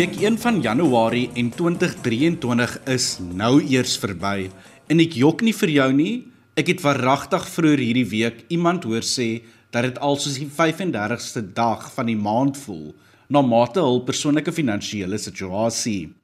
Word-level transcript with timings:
Week 0.00 0.14
1 0.16 0.38
van 0.40 0.62
Januarie 0.64 1.28
en 1.34 1.50
2023 1.52 2.78
is 2.88 3.06
nou 3.20 3.58
eers 3.60 3.98
verby 4.00 4.46
en 4.88 5.02
ek 5.02 5.12
jok 5.20 5.42
nie 5.44 5.52
vir 5.52 5.72
jou 5.74 5.88
nie. 5.92 6.12
Ek 6.56 6.70
het 6.72 6.80
verragtig 6.80 7.44
vroeër 7.52 7.82
hierdie 7.84 8.06
week 8.08 8.38
iemand 8.48 8.86
hoor 8.88 9.04
sê 9.04 9.42
dat 9.68 9.84
dit 9.84 9.98
al 10.00 10.16
soos 10.16 10.38
die 10.40 10.46
35ste 10.48 11.42
dag 11.52 11.82
van 11.92 12.08
die 12.08 12.16
maand 12.16 12.56
voel 12.62 12.94
na 13.28 13.42
mate 13.44 13.84
hul 13.84 14.00
persoonlike 14.06 14.54
finansiële 14.56 15.18
situasie. 15.20 16.14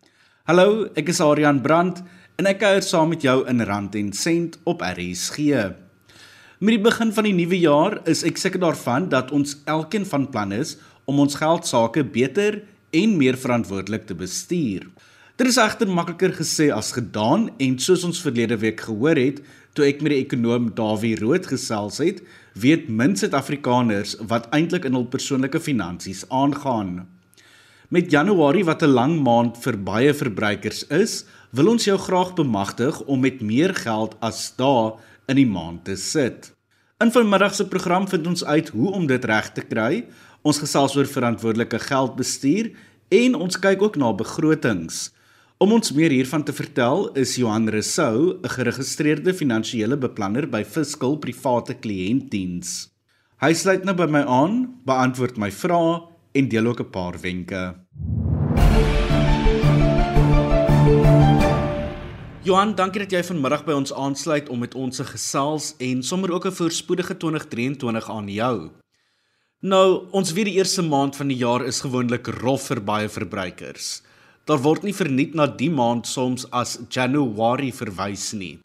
Hallo, 0.49 0.87
ek 0.97 1.13
is 1.13 1.21
Adrian 1.21 1.61
Brandt 1.61 2.01
en 2.41 2.49
ek 2.49 2.63
kuier 2.63 2.87
saam 2.87 3.13
met 3.13 3.27
jou 3.29 3.43
in 3.45 3.61
Rand 3.61 3.99
en 4.01 4.09
Sent 4.17 4.57
op 4.65 4.87
RSG. 4.89 5.51
Met 6.65 6.79
die 6.79 6.87
begin 6.87 7.13
van 7.13 7.29
die 7.29 7.37
nuwe 7.37 7.61
jaar 7.61 7.99
is 8.09 8.25
ek 8.25 8.41
seker 8.41 8.65
daarvan 8.65 9.11
dat 9.13 9.37
ons 9.37 9.59
elkeen 9.69 10.09
van 10.09 10.25
plan 10.33 10.57
is 10.57 10.79
om 11.05 11.21
ons 11.21 11.37
geld 11.37 11.69
sake 11.69 12.07
beter 12.17 12.63
en 13.03 13.17
meer 13.21 13.37
verantwoordelik 13.41 14.07
te 14.09 14.17
bestuur. 14.17 14.87
Dit 15.37 15.51
is 15.51 15.59
egter 15.61 15.89
makliker 15.89 16.33
gesê 16.33 16.71
as 16.73 16.95
gedaan 16.97 17.51
en 17.61 17.79
soos 17.83 18.07
ons 18.09 18.23
verlede 18.25 18.57
week 18.63 18.81
gehoor 18.87 19.19
het, 19.21 19.43
toe 19.77 19.85
ek 19.85 20.01
met 20.01 20.15
die 20.15 20.23
ekonom 20.23 20.71
Dawie 20.79 21.19
Rood 21.21 21.49
gesels 21.51 22.01
het, 22.01 22.23
weet 22.57 22.89
min 22.89 23.13
Suid-Afrikaners 23.21 24.17
wat 24.31 24.49
eintlik 24.57 24.89
in 24.89 24.97
hul 24.97 25.05
persoonlike 25.13 25.61
finansies 25.61 26.25
aangaan. 26.33 27.03
Met 27.93 28.11
Januarie 28.11 28.65
wat 28.65 28.83
'n 28.83 28.97
lang 28.97 29.21
maand 29.23 29.61
vir 29.63 29.77
baie 29.77 30.15
verbruikers 30.15 30.83
is, 30.89 31.25
wil 31.53 31.69
ons 31.69 31.85
jou 31.85 31.99
graag 31.99 32.35
bemagtig 32.35 33.01
om 33.07 33.21
met 33.21 33.41
meer 33.41 33.75
geld 33.75 34.17
as 34.21 34.53
dae 34.57 34.97
in 35.29 35.37
die 35.37 35.47
maand 35.47 35.85
te 35.85 35.97
sit. 35.97 36.53
In 36.99 37.13
vanmiddag 37.13 37.55
se 37.55 37.67
program 37.69 38.09
vind 38.09 38.27
ons 38.27 38.45
uit 38.45 38.69
hoe 38.69 38.91
om 38.91 39.07
dit 39.07 39.25
reg 39.25 39.53
te 39.53 39.61
kry. 39.61 40.07
Ons 40.47 40.61
gesels 40.63 40.93
oor 40.95 41.09
verantwoordelike 41.11 41.79
geldbestuur 41.89 42.69
en 43.17 43.33
ons 43.35 43.57
kyk 43.59 43.81
ook 43.83 43.97
na 43.99 44.13
begrotings. 44.15 45.09
Om 45.59 45.73
ons 45.75 45.91
meer 45.97 46.13
hiervan 46.15 46.45
te 46.47 46.55
vertel 46.55 47.09
is 47.19 47.33
Johan 47.41 47.67
Resou, 47.75 48.39
'n 48.39 48.53
geregistreerde 48.55 49.35
finansiële 49.35 49.97
beplanner 49.97 50.47
by 50.47 50.63
Fiscal 50.63 51.17
Private 51.19 51.75
Kliëntdiens. 51.75 52.93
Hy 53.43 53.53
sluit 53.55 53.85
nou 53.85 53.97
by 53.97 54.07
my 54.07 54.23
aan, 54.23 54.79
beantwoord 54.85 55.37
my 55.37 55.51
vrae 55.51 56.07
en 56.33 56.49
deel 56.49 56.67
ook 56.67 56.81
'n 56.81 56.91
paar 56.91 57.19
wenke. 57.21 57.75
Johan, 62.45 62.75
dankie 62.75 63.01
dat 63.01 63.11
jy 63.11 63.23
vanmiddag 63.25 63.65
by 63.65 63.73
ons 63.73 63.93
aansluit 63.93 64.49
om 64.49 64.59
met 64.59 64.75
ons 64.75 64.97
te 64.97 65.05
gesels 65.05 65.75
en 65.79 66.03
sommer 66.03 66.31
ook 66.31 66.47
'n 66.47 66.53
voorspoedige 66.53 67.17
2023 67.17 68.11
aan 68.11 68.29
jou. 68.29 68.71
Nou, 69.65 70.05
ons 70.13 70.35
weet 70.37 70.51
die 70.51 70.59
eerste 70.59 70.83
maand 70.85 71.17
van 71.17 71.31
die 71.33 71.39
jaar 71.41 71.63
is 71.65 71.79
gewoonlik 71.81 72.27
rof 72.43 72.67
vir 72.69 72.81
baie 72.85 73.09
verbruikers. 73.09 74.03
Daar 74.45 74.61
word 74.61 74.83
nie 74.85 74.93
verniet 74.93 75.33
na 75.33 75.47
die 75.49 75.71
maand 75.73 76.05
soms 76.07 76.45
as 76.53 76.75
Januarie 76.93 77.73
verwys 77.73 78.35
nie. 78.37 78.59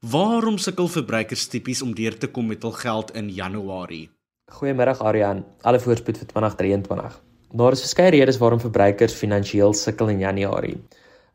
Waarom 0.00 0.56
sukkel 0.56 0.88
verbruikers 0.88 1.44
tipies 1.52 1.82
om 1.84 1.92
deur 1.92 2.16
te 2.16 2.26
kom 2.32 2.48
met 2.48 2.64
hul 2.64 2.72
geld 2.72 3.12
in 3.12 3.28
Januarie? 3.28 4.08
Goeiemôre 4.48 4.96
Arian, 5.04 5.44
alle 5.60 5.78
voorspoed 5.78 6.22
vir 6.22 6.32
2023. 6.32 7.20
Daar 7.60 7.76
is 7.76 7.84
verskeie 7.84 8.16
redes 8.16 8.40
waarom 8.40 8.64
verbruikers 8.64 9.20
finansiëel 9.20 9.76
sukkel 9.76 10.08
in 10.08 10.24
Januarie. 10.24 10.78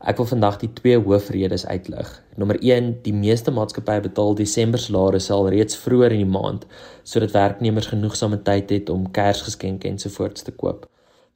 Ek 0.05 0.19
wil 0.21 0.27
vandag 0.29 0.59
die 0.61 0.69
twee 0.77 0.97
hoofredes 1.01 1.63
uitlig. 1.65 2.09
Nommer 2.37 2.59
1, 2.61 2.91
die 3.01 3.13
meeste 3.13 3.49
maatskappye 3.51 4.03
betaal 4.05 4.35
Desember 4.37 4.81
salarisse 4.81 5.33
al 5.33 5.47
reeds 5.49 5.79
vroeër 5.81 6.13
in 6.13 6.21
die 6.21 6.33
maand 6.35 6.67
sodat 7.01 7.33
werknemers 7.33 7.89
genoegsame 7.89 8.37
tyd 8.45 8.69
het 8.69 8.91
om 8.93 9.07
Kersgeskenke 9.17 9.89
ensovoorts 9.89 10.45
te 10.45 10.53
koop. 10.53 10.85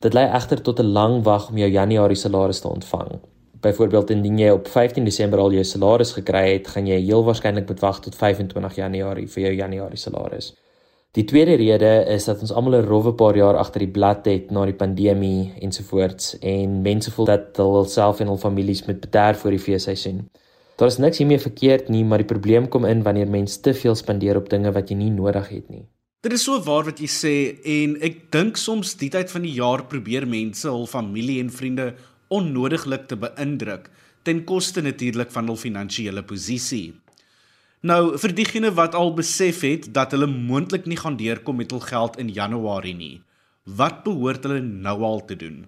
Dit 0.06 0.14
lei 0.14 0.28
egter 0.28 0.62
tot 0.62 0.80
'n 0.80 0.94
lang 1.00 1.24
wag 1.26 1.50
om 1.50 1.58
jou 1.58 1.70
Januarie 1.70 2.18
salaris 2.18 2.62
te 2.62 2.70
ontvang. 2.70 3.20
Byvoorbeeld 3.62 4.10
indien 4.10 4.38
jy 4.38 4.50
op 4.50 4.68
15 4.68 5.04
Desember 5.04 5.40
al 5.40 5.52
jou 5.52 5.64
salaris 5.64 6.12
gekry 6.12 6.54
het, 6.54 6.68
gaan 6.68 6.88
jy 6.88 7.02
heel 7.02 7.24
waarskynlik 7.24 7.68
moet 7.68 7.80
wag 7.80 8.00
tot 8.00 8.16
25 8.16 8.76
Januarie 8.76 9.28
vir 9.28 9.44
jou 9.44 9.54
Januarie 9.54 9.98
salaris. 9.98 10.54
Die 11.18 11.26
tweede 11.26 11.56
rede 11.58 12.06
is 12.14 12.28
dat 12.30 12.42
ons 12.46 12.52
almal 12.54 12.76
'n 12.80 12.86
rowwe 12.86 13.14
paar 13.18 13.36
jaar 13.36 13.58
agter 13.58 13.82
die 13.82 13.94
blad 13.98 14.26
het 14.26 14.52
na 14.52 14.66
die 14.66 14.78
pandemie 14.78 15.54
ensovoorts 15.60 16.38
en 16.40 16.82
mense 16.82 17.12
voel 17.12 17.26
dat 17.26 17.58
hulle 17.58 17.86
self 17.86 18.20
en 18.20 18.28
hul 18.28 18.38
families 18.38 18.86
met 18.86 19.02
bederf 19.02 19.42
vir 19.42 19.52
die 19.52 19.60
feesseisoen. 19.60 20.30
Daar 20.78 20.88
is 20.88 20.98
niks 20.98 21.18
hiermee 21.18 21.40
verkeerd 21.40 21.90
nie, 21.90 22.04
maar 22.06 22.18
die 22.18 22.30
probleem 22.30 22.68
kom 22.70 22.86
in 22.86 23.02
wanneer 23.04 23.28
mense 23.28 23.62
te 23.62 23.74
veel 23.74 23.96
spandeer 23.96 24.38
op 24.38 24.50
dinge 24.50 24.72
wat 24.72 24.90
jy 24.90 24.96
nie 24.96 25.10
nodig 25.10 25.50
het 25.50 25.70
nie. 25.70 25.84
Dit 26.22 26.34
is 26.34 26.44
so 26.44 26.62
waar 26.62 26.86
wat 26.86 27.00
jy 27.00 27.08
sê 27.08 27.58
en 27.66 27.98
ek 28.02 28.32
dink 28.32 28.58
soms 28.58 28.94
die 28.96 29.10
tyd 29.10 29.32
van 29.32 29.42
die 29.42 29.56
jaar 29.58 29.88
probeer 29.88 30.28
mense 30.28 30.68
hul 30.70 30.88
familie 30.88 31.40
en 31.40 31.50
vriende 31.50 31.96
onnodiglik 32.30 33.08
te 33.08 33.16
beïndruk 33.16 33.90
ten 34.24 34.44
koste 34.46 34.82
natuurlik 34.82 35.32
van 35.32 35.48
hul 35.48 35.58
finansiële 35.58 36.24
posisie. 36.24 36.94
Nou 37.80 38.18
vir 38.20 38.34
diegene 38.36 38.74
wat 38.76 38.92
al 38.92 39.14
besef 39.16 39.62
het 39.64 39.86
dat 39.96 40.12
hulle 40.12 40.28
moontlik 40.28 40.84
nie 40.84 40.98
gaan 41.00 41.16
deurkom 41.16 41.62
met 41.62 41.72
hul 41.72 41.80
geld 41.80 42.18
in 42.20 42.28
Januarie 42.36 42.96
nie, 42.96 43.22
wat 43.64 44.02
behoort 44.04 44.44
hulle 44.44 44.60
nou 44.60 44.98
al 45.08 45.22
te 45.26 45.38
doen? 45.40 45.62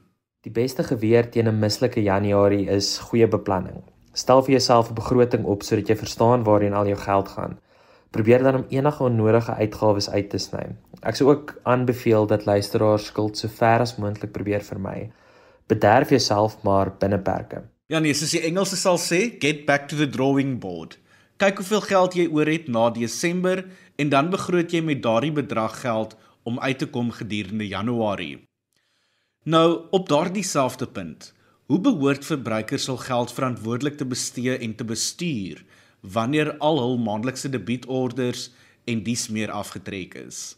Die 0.43 0.51
beste 0.51 0.83
geweer 0.83 1.29
teen 1.31 1.47
'n 1.47 1.59
mislike 1.59 2.03
Januarie 2.03 2.67
is 2.67 2.97
goeie 2.99 3.27
beplanning. 3.27 3.79
Stel 4.11 4.43
vir 4.43 4.59
jouself 4.59 4.89
'n 4.89 4.99
begroting 4.99 5.45
op 5.45 5.63
sodat 5.63 5.87
jy 5.87 5.95
verstaan 5.95 6.43
waarheen 6.43 6.73
al 6.73 6.87
jou 6.87 6.97
geld 6.97 7.27
gaan. 7.27 7.59
Probeer 8.11 8.43
dan 8.43 8.55
om 8.55 8.65
enige 8.69 9.03
onnodige 9.03 9.53
uitgawes 9.53 10.09
uit 10.09 10.29
te 10.29 10.37
sny. 10.37 10.75
Ek 11.01 11.15
sou 11.15 11.29
ook 11.29 11.59
aanbeveel 11.63 12.27
dat 12.27 12.45
luisteraars 12.45 13.05
skuld 13.05 13.37
so 13.37 13.47
ver 13.47 13.79
as 13.79 13.95
moontlik 13.95 14.31
probeer 14.31 14.61
vermy. 14.61 15.11
Bederf 15.67 16.09
jouself 16.09 16.63
maar 16.63 16.91
binne 16.99 17.19
perke. 17.19 17.63
Ja 17.87 17.99
nee, 17.99 18.13
soos 18.13 18.31
die 18.31 18.41
Engelse 18.41 18.75
sal 18.75 18.97
sê, 18.97 19.39
get 19.39 19.65
back 19.65 19.87
to 19.87 19.95
the 19.95 20.09
drawing 20.09 20.59
board. 20.59 21.00
Kyk 21.41 21.57
hoeveel 21.57 21.81
geld 21.81 22.15
jy 22.19 22.23
oor 22.29 22.45
het 22.45 22.67
na 22.69 22.83
Desember 22.93 23.63
en 23.97 24.09
dan 24.13 24.27
begroot 24.29 24.69
jy 24.69 24.77
met 24.85 24.99
daardie 25.01 25.31
bedrag 25.33 25.79
geld 25.81 26.11
om 26.45 26.59
uit 26.61 26.77
te 26.77 26.85
kom 26.85 27.07
gedurende 27.17 27.65
Januarie. 27.65 28.43
Nou, 29.49 29.87
op 29.89 30.05
daardie 30.09 30.43
selfde 30.45 30.85
punt, 30.85 31.31
hoe 31.65 31.79
behoort 31.81 32.27
verbruikers 32.27 32.85
hul 32.91 32.99
geld 33.01 33.33
verantwoordelik 33.33 33.97
te 33.97 34.05
bestee 34.05 34.53
en 34.53 34.75
te 34.77 34.85
bestuur 34.85 35.63
wanneer 36.01 36.51
al 36.59 36.77
hul 36.77 37.01
maandelikse 37.01 37.49
debietorders 37.49 38.51
en 38.85 39.01
dies 39.01 39.25
meer 39.33 39.49
afgetrek 39.49 40.13
is? 40.21 40.57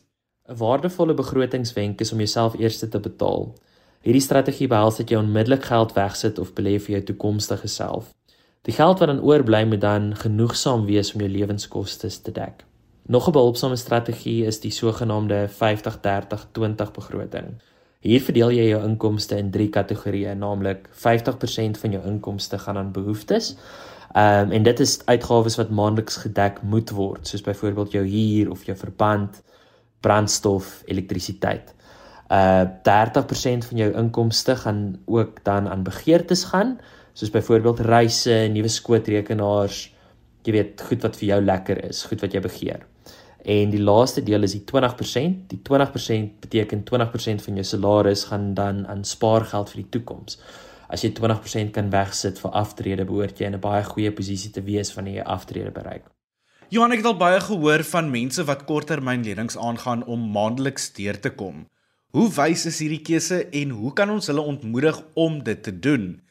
'n 0.52 0.58
Waardevolle 0.60 1.14
begrotingswenk 1.14 2.02
is 2.02 2.12
om 2.12 2.18
jouself 2.18 2.60
eers 2.60 2.80
te 2.80 3.00
betaal. 3.00 3.56
Hierdie 4.04 4.28
strategie 4.28 4.68
behels 4.68 5.00
dat 5.00 5.10
jy 5.10 5.16
onmiddellik 5.16 5.64
geld 5.64 5.96
wegsit 5.96 6.40
of 6.40 6.52
belê 6.54 6.76
vir 6.76 7.00
jou 7.00 7.04
toekomstige 7.04 7.68
self. 7.68 8.12
Die 8.64 8.74
geld 8.74 9.00
wat 9.00 9.08
dan 9.08 9.22
oorbly 9.22 9.66
moet 9.68 9.82
dan 9.82 10.16
genoegsaam 10.16 10.86
wees 10.86 11.14
om 11.14 11.20
jou 11.20 11.32
lewenskoste 11.32 12.08
te 12.22 12.32
dek. 12.32 12.64
Nog 13.06 13.28
'n 13.28 13.32
behulpsame 13.32 13.76
strategie 13.76 14.46
is 14.46 14.60
die 14.60 14.72
sogenaamde 14.72 15.50
50-30-20 15.50 16.92
begroting. 16.92 17.60
Hier 18.00 18.22
verdeel 18.22 18.52
jy 18.52 18.70
jou 18.70 18.84
inkomste 18.84 19.38
in 19.38 19.52
drie 19.52 19.70
kategorieë, 19.70 20.36
naamlik 20.36 20.90
50% 20.92 21.78
van 21.78 21.92
jou 21.92 22.06
inkomste 22.06 22.58
gaan 22.58 22.78
aan 22.78 22.92
behoeftes. 22.92 23.58
Ehm 24.14 24.48
um, 24.48 24.52
en 24.52 24.64
dit 24.64 24.80
is 24.80 25.06
uitgawes 25.06 25.56
wat 25.56 25.70
maandeliks 25.70 26.18
gedek 26.18 26.62
moet 26.62 26.90
word, 26.90 27.28
soos 27.28 27.42
byvoorbeeld 27.42 27.92
jou 27.92 28.06
huur 28.08 28.52
of 28.52 28.64
jou 28.64 28.78
verband, 28.78 29.44
brandstof, 30.00 30.82
elektrisiteit. 30.86 31.76
Uh 32.32 32.64
30% 32.64 33.68
van 33.68 33.78
jou 33.78 33.94
inkomste 33.94 34.56
gaan 34.56 35.02
ook 35.06 35.44
dan 35.44 35.70
aan 35.70 35.84
begeertes 35.84 36.44
gaan 36.44 36.80
soos 37.14 37.32
byvoorbeeld 37.34 37.80
reise, 37.86 38.48
nuwe 38.54 38.72
skootrekenaars, 38.72 39.84
jy 40.44 40.56
weet, 40.56 40.82
goed 40.90 41.06
wat 41.06 41.16
vir 41.20 41.28
jou 41.28 41.40
lekker 41.44 41.86
is, 41.90 42.04
goed 42.10 42.24
wat 42.26 42.34
jy 42.34 42.42
begeer. 42.44 42.84
En 43.44 43.72
die 43.74 43.82
laaste 43.82 44.24
deel 44.24 44.48
is 44.48 44.56
die 44.56 44.64
20%. 44.64 45.48
Die 45.52 45.60
20% 45.70 46.40
beteken 46.46 46.84
20% 46.88 47.44
van 47.44 47.60
jou 47.60 47.66
salaris 47.68 48.24
gaan 48.32 48.54
dan 48.56 48.86
aan 48.88 49.04
spaargeld 49.04 49.74
vir 49.74 49.84
die 49.84 49.90
toekoms. 49.98 50.40
As 50.88 51.04
jy 51.04 51.12
20% 51.18 51.74
kan 51.76 51.92
wegsit 51.92 52.40
vir 52.40 52.56
aftrede, 52.56 53.06
behoort 53.06 53.40
jy 53.40 53.50
in 53.52 53.56
'n 53.56 53.60
baie 53.60 53.84
goeie 53.84 54.12
posisie 54.12 54.52
te 54.52 54.62
wees 54.62 54.94
wanneer 54.96 55.16
jy 55.16 55.26
aftrede 55.26 55.72
bereik. 55.72 56.06
Johan, 56.70 56.92
ek 56.92 57.04
het 57.04 57.06
al 57.06 57.18
baie 57.18 57.40
gehoor 57.40 57.84
van 57.84 58.12
mense 58.12 58.44
wat 58.44 58.66
korttermynlenings 58.66 59.58
aangaan 59.58 60.04
om 60.06 60.32
maandeliks 60.32 60.94
deur 60.94 61.20
te 61.20 61.30
kom. 61.30 61.68
Hoe 62.14 62.30
wys 62.30 62.66
is 62.66 62.80
hierdie 62.80 63.02
keuse 63.02 63.50
en 63.52 63.70
hoe 63.70 63.94
kan 63.94 64.10
ons 64.10 64.28
hulle 64.28 64.42
ontmoedig 64.42 65.02
om 65.14 65.44
dit 65.44 65.64
te 65.64 65.80
doen? 65.80 66.22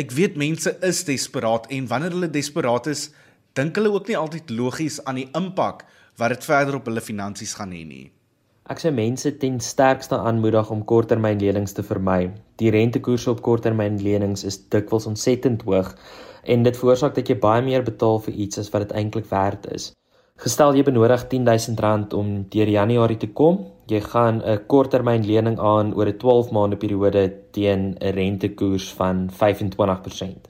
Ek 0.00 0.14
weet 0.16 0.36
mense 0.40 0.70
is 0.86 1.02
desperaat 1.04 1.66
en 1.76 1.88
wanneer 1.90 2.14
hulle 2.14 2.28
desperaat 2.32 2.86
is, 2.88 3.10
dink 3.58 3.76
hulle 3.76 3.90
ook 3.92 4.06
nie 4.08 4.16
altyd 4.16 4.52
logies 4.56 4.96
aan 5.04 5.18
die 5.20 5.26
impak 5.36 5.82
wat 6.22 6.32
dit 6.32 6.46
verder 6.48 6.78
op 6.78 6.88
hulle 6.88 7.02
finansies 7.04 7.52
gaan 7.58 7.74
hê 7.76 7.82
nie. 7.84 8.06
Ek 8.72 8.80
sê 8.80 8.92
mense 8.96 9.32
ten 9.42 9.58
sterkste 9.60 10.16
aanmoedig 10.16 10.70
om 10.72 10.86
korttermynlenings 10.92 11.76
te 11.76 11.84
vermy. 11.84 12.30
Die 12.62 12.72
rentekoerse 12.72 13.34
op 13.34 13.42
korttermynlenings 13.44 14.46
is 14.48 14.60
dikwels 14.72 15.08
ontsettend 15.10 15.66
hoog 15.68 15.92
en 16.54 16.64
dit 16.64 16.80
veroorsaak 16.80 17.18
dat 17.18 17.28
jy 17.28 17.36
baie 17.42 17.66
meer 17.66 17.84
betaal 17.84 18.22
vir 18.24 18.40
iets 18.46 18.62
as 18.62 18.72
wat 18.72 18.86
dit 18.86 18.96
eintlik 19.02 19.28
werd 19.34 19.68
is. 19.74 19.90
Gestel 20.40 20.72
jy 20.72 20.82
benodig 20.86 21.26
R10000 21.26 22.14
om 22.16 22.28
deur 22.48 22.70
Januarie 22.72 23.18
te 23.20 23.28
kom, 23.38 23.58
jy 23.92 23.98
gaan 24.00 24.38
'n 24.40 24.62
korttermynlening 24.72 25.58
aan 25.60 25.92
oor 25.92 26.08
'n 26.08 26.16
12 26.22 26.50
maande 26.56 26.76
periode 26.76 27.24
teen 27.52 27.82
'n 28.00 28.14
rentekoers 28.16 28.86
van 29.00 29.28
25%. 29.40 30.48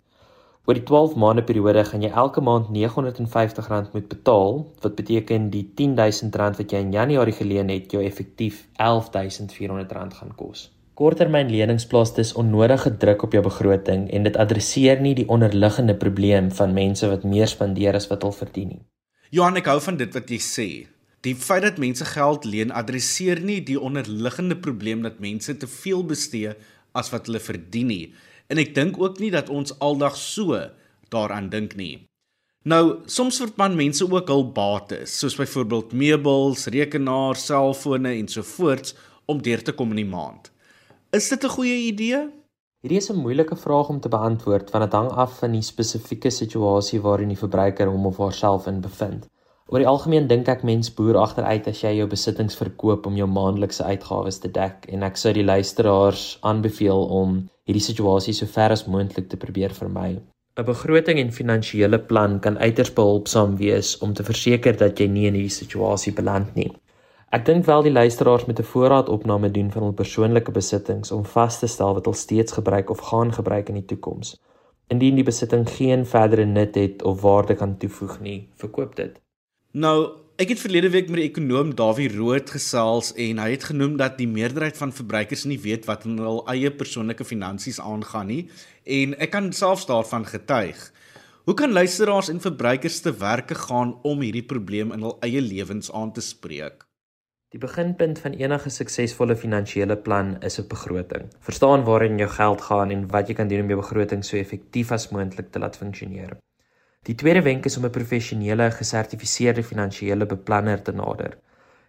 Oor 0.66 0.74
die 0.74 0.84
12 0.90 1.16
maande 1.16 1.42
periode 1.42 1.84
gaan 1.84 2.02
jy 2.02 2.10
elke 2.22 2.40
maand 2.40 2.68
R950 2.68 3.92
moet 3.92 4.08
betaal, 4.08 4.66
wat 4.80 4.94
beteken 4.94 5.50
die 5.50 5.64
R10000 5.74 6.56
wat 6.58 6.70
jy 6.70 6.78
in 6.78 6.92
Januarie 6.92 7.34
geleen 7.34 7.68
het, 7.68 7.90
jou 7.90 8.02
effektief 8.04 8.68
R11400 8.78 10.14
gaan 10.14 10.34
kos. 10.36 10.70
Korttermynlenings 10.94 11.86
plaas 11.86 12.14
dus 12.14 12.32
onnodige 12.32 12.96
druk 12.96 13.22
op 13.22 13.32
jou 13.32 13.42
begroting 13.42 14.10
en 14.10 14.22
dit 14.22 14.36
adresseer 14.36 15.00
nie 15.00 15.14
die 15.14 15.28
onderliggende 15.28 15.94
probleem 15.94 16.50
van 16.52 16.72
mense 16.72 17.08
wat 17.08 17.24
meer 17.24 17.46
spandeer 17.46 17.94
as 17.94 18.06
wat 18.06 18.22
hulle 18.22 18.34
verdien 18.34 18.68
nie. 18.68 18.82
Johan, 19.30 19.54
ek 19.60 19.68
hou 19.70 19.78
van 19.78 19.94
dit 19.94 20.10
wat 20.16 20.30
jy 20.32 20.36
sê. 20.42 20.64
Die 21.22 21.36
feit 21.38 21.62
dat 21.62 21.76
mense 21.78 22.02
geld 22.02 22.46
leen 22.50 22.72
adresseer 22.74 23.38
nie 23.38 23.60
die 23.62 23.78
onderliggende 23.78 24.56
probleem 24.58 25.04
dat 25.06 25.20
mense 25.22 25.54
te 25.54 25.68
veel 25.70 26.02
bestee 26.02 26.56
as 26.98 27.12
wat 27.12 27.30
hulle 27.30 27.38
verdien 27.38 27.92
nie. 27.92 28.06
En 28.50 28.58
ek 28.58 28.72
dink 28.74 28.98
ook 28.98 29.20
nie 29.22 29.30
dat 29.30 29.52
ons 29.54 29.76
aldag 29.78 30.16
so 30.18 30.58
daaraan 31.14 31.46
dink 31.52 31.76
nie. 31.78 32.00
Nou, 32.66 33.06
soms 33.06 33.38
verpan 33.38 33.78
mense 33.78 34.02
ook 34.02 34.34
hul 34.34 34.48
bates, 34.56 35.14
soos 35.22 35.38
byvoorbeeld 35.38 35.94
meubels, 35.94 36.66
rekenaars, 36.74 37.46
selfone 37.52 38.16
en 38.16 38.26
so 38.26 38.42
voorts 38.42 38.96
om 39.30 39.38
deur 39.38 39.62
te 39.62 39.76
kom 39.78 39.94
in 39.94 40.02
die 40.02 40.10
maand. 40.10 40.50
Is 41.14 41.30
dit 41.30 41.44
'n 41.44 41.54
goeie 41.54 41.78
idee? 41.86 42.26
Hierdie 42.80 42.98
is 42.98 43.10
'n 43.12 43.18
moeilike 43.20 43.56
vraag 43.62 43.88
om 43.92 43.98
te 44.00 44.08
beantwoord 44.12 44.70
want 44.72 44.84
dit 44.84 44.94
hang 44.98 45.08
af 45.22 45.32
van 45.38 45.52
die 45.56 45.66
spesifieke 45.66 46.30
situasie 46.30 47.00
waarin 47.06 47.28
die 47.32 47.40
verbruiker 47.40 47.90
hom 47.92 48.06
of 48.10 48.20
haarself 48.22 48.68
in 48.70 48.78
bevind. 48.86 49.26
Oor 49.66 49.82
die 49.82 49.88
algemeen 49.90 50.30
dink 50.30 50.48
ek 50.48 50.64
mens 50.70 50.88
boer 51.00 51.18
agteruit 51.24 51.68
as 51.68 51.82
jy 51.84 51.92
jou 51.98 52.06
besittings 52.14 52.56
verkoop 52.62 53.10
om 53.10 53.20
jou 53.20 53.28
maandelikse 53.34 53.84
uitgawes 53.84 54.40
te 54.40 54.48
dek 54.48 54.88
en 54.96 55.04
ek 55.10 55.20
sou 55.20 55.32
die 55.36 55.44
luisteraars 55.44 56.24
aanbeveel 56.52 57.04
om 57.20 57.36
hierdie 57.68 57.84
situasie 57.90 58.34
so 58.38 58.46
ver 58.46 58.72
as 58.78 58.86
moontlik 58.86 59.28
te 59.28 59.36
probeer 59.44 59.76
vermy. 59.82 60.10
'n 60.56 60.64
Begroting 60.72 61.20
en 61.20 61.36
finansiële 61.42 61.98
plan 61.98 62.40
kan 62.40 62.58
uiters 62.58 62.94
behulpsaam 62.94 63.58
wees 63.58 63.98
om 63.98 64.14
te 64.14 64.24
verseker 64.24 64.76
dat 64.84 64.98
jy 64.98 65.06
nie 65.06 65.26
in 65.26 65.34
hierdie 65.34 65.58
situasie 65.62 66.12
beland 66.12 66.54
nie. 66.54 66.72
Ek 67.30 67.44
dink 67.46 67.62
wel 67.62 67.84
die 67.86 67.92
luisteraars 67.92 68.44
met 68.44 68.58
'n 68.58 68.66
voorraadopname 68.66 69.50
doen 69.50 69.70
van 69.72 69.82
hul 69.82 69.92
persoonlike 69.92 70.50
besittings 70.50 71.12
om 71.14 71.24
vas 71.24 71.58
te 71.58 71.66
stel 71.66 71.94
wat 71.94 72.04
hulle 72.04 72.16
steeds 72.16 72.52
gebruik 72.52 72.90
of 72.90 72.98
gaan 73.10 73.30
gebruik 73.32 73.68
in 73.68 73.74
die 73.78 73.84
toekoms. 73.84 74.40
Indien 74.88 75.14
die 75.14 75.24
besitting 75.24 75.68
geen 75.70 76.06
verdere 76.06 76.44
nut 76.44 76.74
het 76.74 77.02
of 77.02 77.20
waarde 77.20 77.54
kan 77.54 77.76
toevoeg 77.78 78.20
nie, 78.20 78.48
verkoop 78.56 78.96
dit. 78.96 79.20
Nou, 79.70 80.10
ek 80.36 80.48
het 80.48 80.58
verlede 80.58 80.90
week 80.90 81.08
met 81.08 81.20
die 81.20 81.28
ekonom 81.28 81.74
Dawie 81.74 82.16
Rood 82.16 82.50
gesels 82.50 83.12
en 83.14 83.38
hy 83.38 83.50
het 83.50 83.64
genoem 83.64 83.96
dat 83.96 84.18
die 84.18 84.28
meerderheid 84.28 84.76
van 84.76 84.92
verbruikers 84.92 85.44
nie 85.44 85.60
weet 85.60 85.86
wat 85.86 86.04
in 86.04 86.18
hul 86.18 86.42
eie 86.48 86.70
persoonlike 86.70 87.24
finansies 87.24 87.80
aangaan 87.80 88.26
nie 88.26 88.48
en 88.84 89.14
ek 89.22 89.30
kan 89.30 89.52
selfs 89.52 89.86
daarvan 89.86 90.26
getuig. 90.26 90.92
Hoe 91.44 91.54
kan 91.54 91.72
luisteraars 91.72 92.28
en 92.28 92.40
verbruikers 92.40 93.00
te 93.00 93.14
werke 93.16 93.54
gaan 93.54 93.98
om 94.02 94.20
hierdie 94.20 94.46
probleem 94.46 94.92
in 94.92 95.02
hul 95.02 95.18
eie 95.22 95.40
lewens 95.40 95.92
aan 95.92 96.12
te 96.12 96.20
spreek? 96.20 96.89
Die 97.50 97.58
beginpunt 97.58 98.20
van 98.22 98.36
enige 98.38 98.70
suksesvolle 98.70 99.34
finansiële 99.36 99.96
plan 100.06 100.28
is 100.48 100.58
'n 100.60 100.68
begroting. 100.68 101.24
Verstaan 101.46 101.82
waarin 101.84 102.18
jou 102.18 102.28
geld 102.30 102.60
gaan 102.60 102.90
en 102.90 103.08
wat 103.10 103.28
jy 103.28 103.34
kan 103.34 103.48
doen 103.48 103.60
om 103.60 103.68
jou 103.68 103.80
begroting 103.80 104.24
so 104.24 104.36
effektief 104.36 104.92
as 104.92 105.08
moontlik 105.08 105.50
te 105.50 105.58
laat 105.58 105.76
funksioneer. 105.76 106.36
Die 107.02 107.14
tweede 107.14 107.42
wenk 107.42 107.64
is 107.64 107.76
om 107.76 107.84
'n 107.84 107.90
professionele, 107.90 108.70
gesertifiseerde 108.70 109.62
finansiële 109.62 110.26
beplanner 110.26 110.82
te 110.82 110.92
nader. 110.92 111.38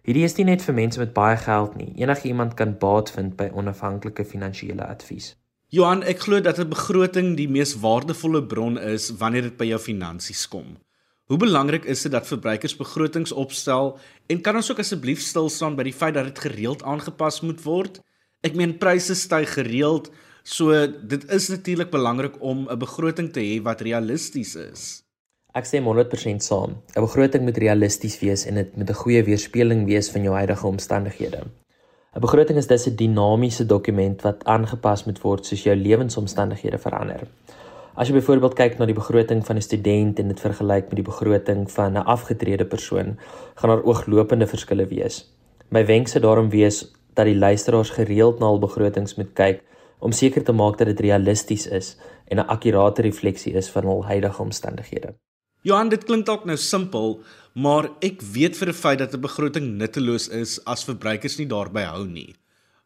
Hierdie 0.02 0.24
is 0.24 0.36
nie 0.36 0.44
net 0.44 0.62
vir 0.62 0.74
mense 0.74 0.98
met 0.98 1.12
baie 1.12 1.36
geld 1.36 1.76
nie. 1.76 1.92
Enige 1.96 2.28
iemand 2.28 2.54
kan 2.54 2.78
baat 2.78 3.10
vind 3.10 3.36
by 3.36 3.50
onafhanklike 3.52 4.24
finansiële 4.24 4.86
advies. 4.86 5.36
Johan, 5.68 6.02
ek 6.02 6.18
glo 6.18 6.40
dat 6.40 6.58
'n 6.58 6.68
begroting 6.68 7.36
die 7.36 7.48
mees 7.48 7.80
waardevolle 7.80 8.42
bron 8.46 8.78
is 8.78 9.10
wanneer 9.10 9.42
dit 9.42 9.56
by 9.56 9.64
jou 9.64 9.78
finansies 9.78 10.48
kom. 10.48 10.76
Hoe 11.30 11.38
belangrik 11.38 11.84
is 11.84 12.02
dit 12.02 12.12
dat 12.12 12.26
verbruikers 12.26 12.74
begrotings 12.76 13.32
opstel 13.32 13.94
en 14.26 14.40
kan 14.42 14.56
ons 14.58 14.70
ook 14.72 14.80
asseblief 14.82 15.20
stil 15.22 15.48
staan 15.48 15.76
by 15.78 15.86
die 15.86 15.94
feit 15.94 16.16
dat 16.16 16.26
dit 16.32 16.40
gereeld 16.48 16.82
aangepas 16.82 17.40
moet 17.46 17.62
word? 17.62 18.00
Ek 18.42 18.58
meen 18.58 18.74
pryse 18.78 19.14
styg 19.14 19.54
gereeld, 19.54 20.10
so 20.42 20.74
dit 20.90 21.22
is 21.30 21.46
natuurlik 21.52 21.92
belangrik 21.94 22.40
om 22.42 22.66
'n 22.66 22.78
begroting 22.78 23.30
te 23.32 23.40
hê 23.40 23.62
wat 23.62 23.80
realisties 23.86 24.56
is. 24.56 24.82
Ek 25.54 25.64
stem 25.64 25.84
100% 25.86 26.42
saam. 26.42 26.82
'n 26.96 27.00
Begroting 27.00 27.44
moet 27.44 27.58
realisties 27.58 28.18
wees 28.20 28.44
en 28.46 28.54
dit 28.54 28.76
moet 28.76 28.90
'n 28.90 29.02
goeie 29.04 29.22
weerspieëling 29.22 29.86
wees 29.86 30.10
van 30.10 30.22
jou 30.22 30.34
huidige 30.34 30.66
omstandighede. 30.66 31.40
'n 32.16 32.20
Begroting 32.20 32.58
is 32.58 32.66
dus 32.66 32.86
'n 32.86 32.96
dinamiese 32.96 33.66
dokument 33.66 34.22
wat 34.22 34.44
aangepas 34.44 35.04
moet 35.04 35.20
word 35.20 35.46
soos 35.46 35.62
jou 35.62 35.76
lewensomstandighede 35.76 36.78
verander. 36.78 37.28
As 37.92 38.08
jy 38.08 38.14
byvoorbeeld 38.16 38.54
kyk 38.56 38.78
na 38.80 38.86
die 38.88 38.96
begroting 38.96 39.42
van 39.44 39.56
'n 39.56 39.64
student 39.64 40.18
en 40.18 40.28
dit 40.28 40.40
vergelyk 40.40 40.88
met 40.88 40.96
die 40.96 41.04
begroting 41.04 41.70
van 41.70 41.92
'n 41.92 42.06
afgetrede 42.08 42.64
persoon, 42.64 43.18
gaan 43.54 43.70
daar 43.70 43.84
ooglopende 43.84 44.46
verskille 44.46 44.86
wees. 44.86 45.28
My 45.68 45.84
wenk 45.86 46.08
sou 46.08 46.20
daarom 46.20 46.48
wees 46.50 46.92
dat 47.14 47.26
die 47.26 47.36
luisteraars 47.36 47.90
gereeld 47.90 48.38
na 48.38 48.46
hul 48.46 48.58
begrotings 48.58 49.16
moet 49.16 49.32
kyk 49.34 49.62
om 50.00 50.12
seker 50.12 50.42
te 50.44 50.52
maak 50.52 50.78
dat 50.78 50.86
dit 50.86 51.00
realisties 51.00 51.66
is 51.66 51.96
en 52.28 52.38
'n 52.38 52.48
akkurate 52.48 53.02
refleksie 53.02 53.52
is 53.54 53.68
van 53.70 53.84
hul 53.84 54.04
huidige 54.04 54.42
omstandighede. 54.42 55.14
Johan, 55.62 55.88
dit 55.88 56.04
klink 56.04 56.26
dalk 56.26 56.44
nou 56.44 56.56
simpel, 56.56 57.20
maar 57.54 57.90
ek 58.00 58.22
weet 58.22 58.56
vir 58.56 58.68
'n 58.68 58.72
feit 58.72 58.98
dat 58.98 59.14
'n 59.14 59.20
begroting 59.20 59.76
nutteloos 59.76 60.28
is 60.28 60.64
as 60.64 60.84
verbruikers 60.84 61.38
nie 61.38 61.46
daarby 61.46 61.82
hou 61.82 62.06
nie. 62.06 62.34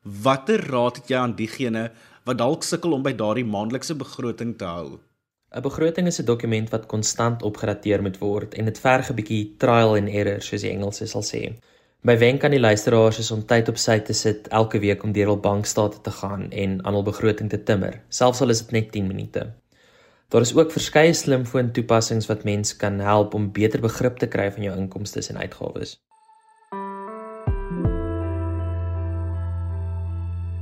Watter 0.02 0.60
raad 0.70 0.96
het 0.96 1.08
jy 1.08 1.16
aan 1.16 1.34
diegene 1.34 1.90
wat 2.26 2.38
dalk 2.38 2.64
sukkel 2.66 2.96
om 2.96 3.04
by 3.06 3.12
daardie 3.14 3.46
maandelikse 3.46 3.94
begroting 3.94 4.56
te 4.58 4.66
hou. 4.66 4.98
'n 5.54 5.62
Begroting 5.62 6.06
is 6.10 6.18
'n 6.20 6.26
dokument 6.26 6.70
wat 6.70 6.86
konstant 6.92 7.42
opgedateer 7.42 8.02
moet 8.02 8.18
word 8.18 8.54
en 8.54 8.64
dit 8.64 8.78
verg 8.86 9.10
'n 9.10 9.18
bietjie 9.20 9.54
trial 9.62 9.94
and 9.96 10.08
error 10.08 10.40
soos 10.42 10.62
die 10.62 10.70
Engelse 10.70 11.06
sal 11.06 11.22
sê. 11.22 11.42
My 12.02 12.18
wenk 12.18 12.44
aan 12.44 12.50
die 12.50 12.60
luisteraars 12.60 13.18
is 13.18 13.30
om 13.30 13.46
tyd 13.46 13.68
op 13.68 13.78
sy 13.78 13.98
te 13.98 14.12
sit 14.12 14.48
elke 14.48 14.78
week 14.78 15.02
om 15.04 15.12
deur 15.12 15.26
hul 15.26 15.40
bankstate 15.40 16.00
te 16.02 16.10
gaan 16.10 16.50
en 16.50 16.84
aan 16.84 16.94
hul 16.94 17.02
begroting 17.02 17.50
te 17.50 17.62
timmer, 17.62 18.02
selfs 18.08 18.40
al 18.40 18.50
is 18.50 18.60
dit 18.62 18.72
net 18.72 18.92
10 18.92 19.06
minute. 19.06 19.46
Daar 20.28 20.40
is 20.40 20.54
ook 20.56 20.72
verskeie 20.72 21.12
slimfoon 21.12 21.72
toepassings 21.72 22.26
wat 22.26 22.44
mense 22.44 22.76
kan 22.76 22.98
help 22.98 23.34
om 23.34 23.52
beter 23.52 23.80
begrip 23.80 24.18
te 24.18 24.26
kry 24.26 24.50
van 24.52 24.62
jou 24.62 24.76
inkomste 24.76 25.22
en 25.28 25.36
uitgawes. 25.36 25.96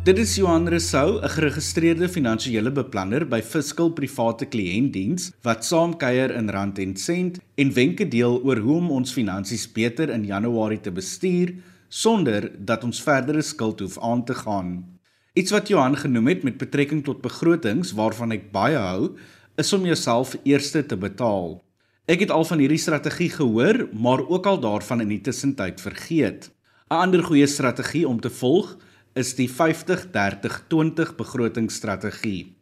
Dit 0.04 0.18
is 0.20 0.34
Johan 0.36 0.68
Resou, 0.68 1.16
'n 1.16 1.28
geregistreerde 1.32 2.08
finansiële 2.08 2.70
beplanner 2.70 3.24
by 3.28 3.40
Fiscal 3.40 3.88
Private 3.88 4.44
Kliëntdiens 4.44 5.30
wat 5.42 5.64
saamkuier 5.64 6.34
in 6.36 6.50
Rand 6.50 6.78
en 6.78 6.96
Sent 6.96 7.38
en 7.54 7.72
wenke 7.72 8.08
deel 8.08 8.36
oor 8.44 8.56
hoe 8.56 8.76
om 8.76 8.90
ons 8.90 9.12
finansies 9.12 9.64
beter 9.72 10.10
in 10.10 10.26
Januarie 10.26 10.80
te 10.80 10.92
bestuur 10.92 11.54
sonder 11.88 12.52
dat 12.58 12.84
ons 12.84 13.02
verdere 13.02 13.42
skuld 13.42 13.80
hoef 13.80 13.98
aan 13.98 14.24
te 14.24 14.34
gaan. 14.34 14.84
Iets 15.32 15.50
wat 15.50 15.68
Johan 15.68 15.96
genoem 15.96 16.26
het 16.26 16.42
met 16.42 16.58
betrekking 16.58 17.04
tot 17.04 17.22
begrotings 17.22 17.92
waarvan 17.92 18.32
ek 18.32 18.52
baie 18.52 18.76
hou, 18.76 19.16
is 19.56 19.72
om 19.72 19.86
jouself 19.86 20.36
eers 20.44 20.70
te 20.70 20.96
betaal. 20.96 21.64
Ek 22.04 22.20
het 22.20 22.30
al 22.30 22.44
van 22.44 22.58
hierdie 22.58 22.78
strategie 22.78 23.30
gehoor, 23.30 23.88
maar 23.92 24.28
ook 24.28 24.46
al 24.46 24.60
daarvan 24.60 25.00
in 25.00 25.08
die 25.08 25.20
tussentyd 25.20 25.80
vergeet. 25.80 26.50
'n 26.90 26.94
Ander 26.94 27.22
goeie 27.24 27.46
strategie 27.46 28.08
om 28.08 28.20
te 28.20 28.30
volg 28.30 28.76
is 29.14 29.34
die 29.38 29.48
50-30-20 29.50 31.14
begrotingsstrategie. 31.18 32.54